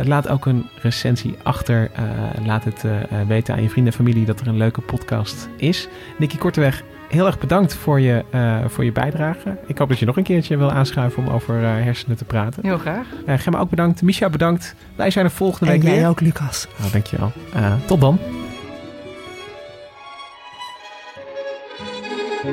[0.03, 1.91] laat ook een recensie achter.
[2.45, 2.83] laat het
[3.27, 5.87] weten aan je vrienden en familie dat er een leuke podcast is.
[6.17, 9.57] Nicky Korteweg, heel erg bedankt voor je, uh, voor je bijdrage.
[9.65, 12.65] Ik hoop dat je nog een keertje wil aanschuiven om over uh, hersenen te praten.
[12.65, 13.05] Heel graag.
[13.27, 14.01] Uh, Gemma ook bedankt.
[14.01, 14.75] Misha bedankt.
[14.95, 16.07] Wij zijn er volgende en week jij weer.
[16.07, 16.67] ook, Lucas.
[16.79, 17.31] Nou, dankjewel.
[17.85, 18.19] tot dan.
[22.45, 22.51] De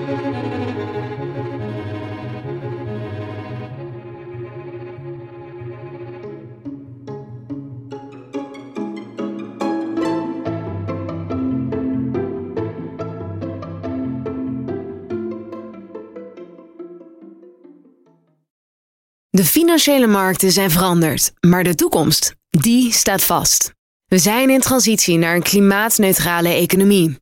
[19.45, 23.73] financiële markten zijn veranderd, maar de toekomst, die staat vast.
[24.07, 27.22] We zijn in transitie naar een klimaatneutrale economie.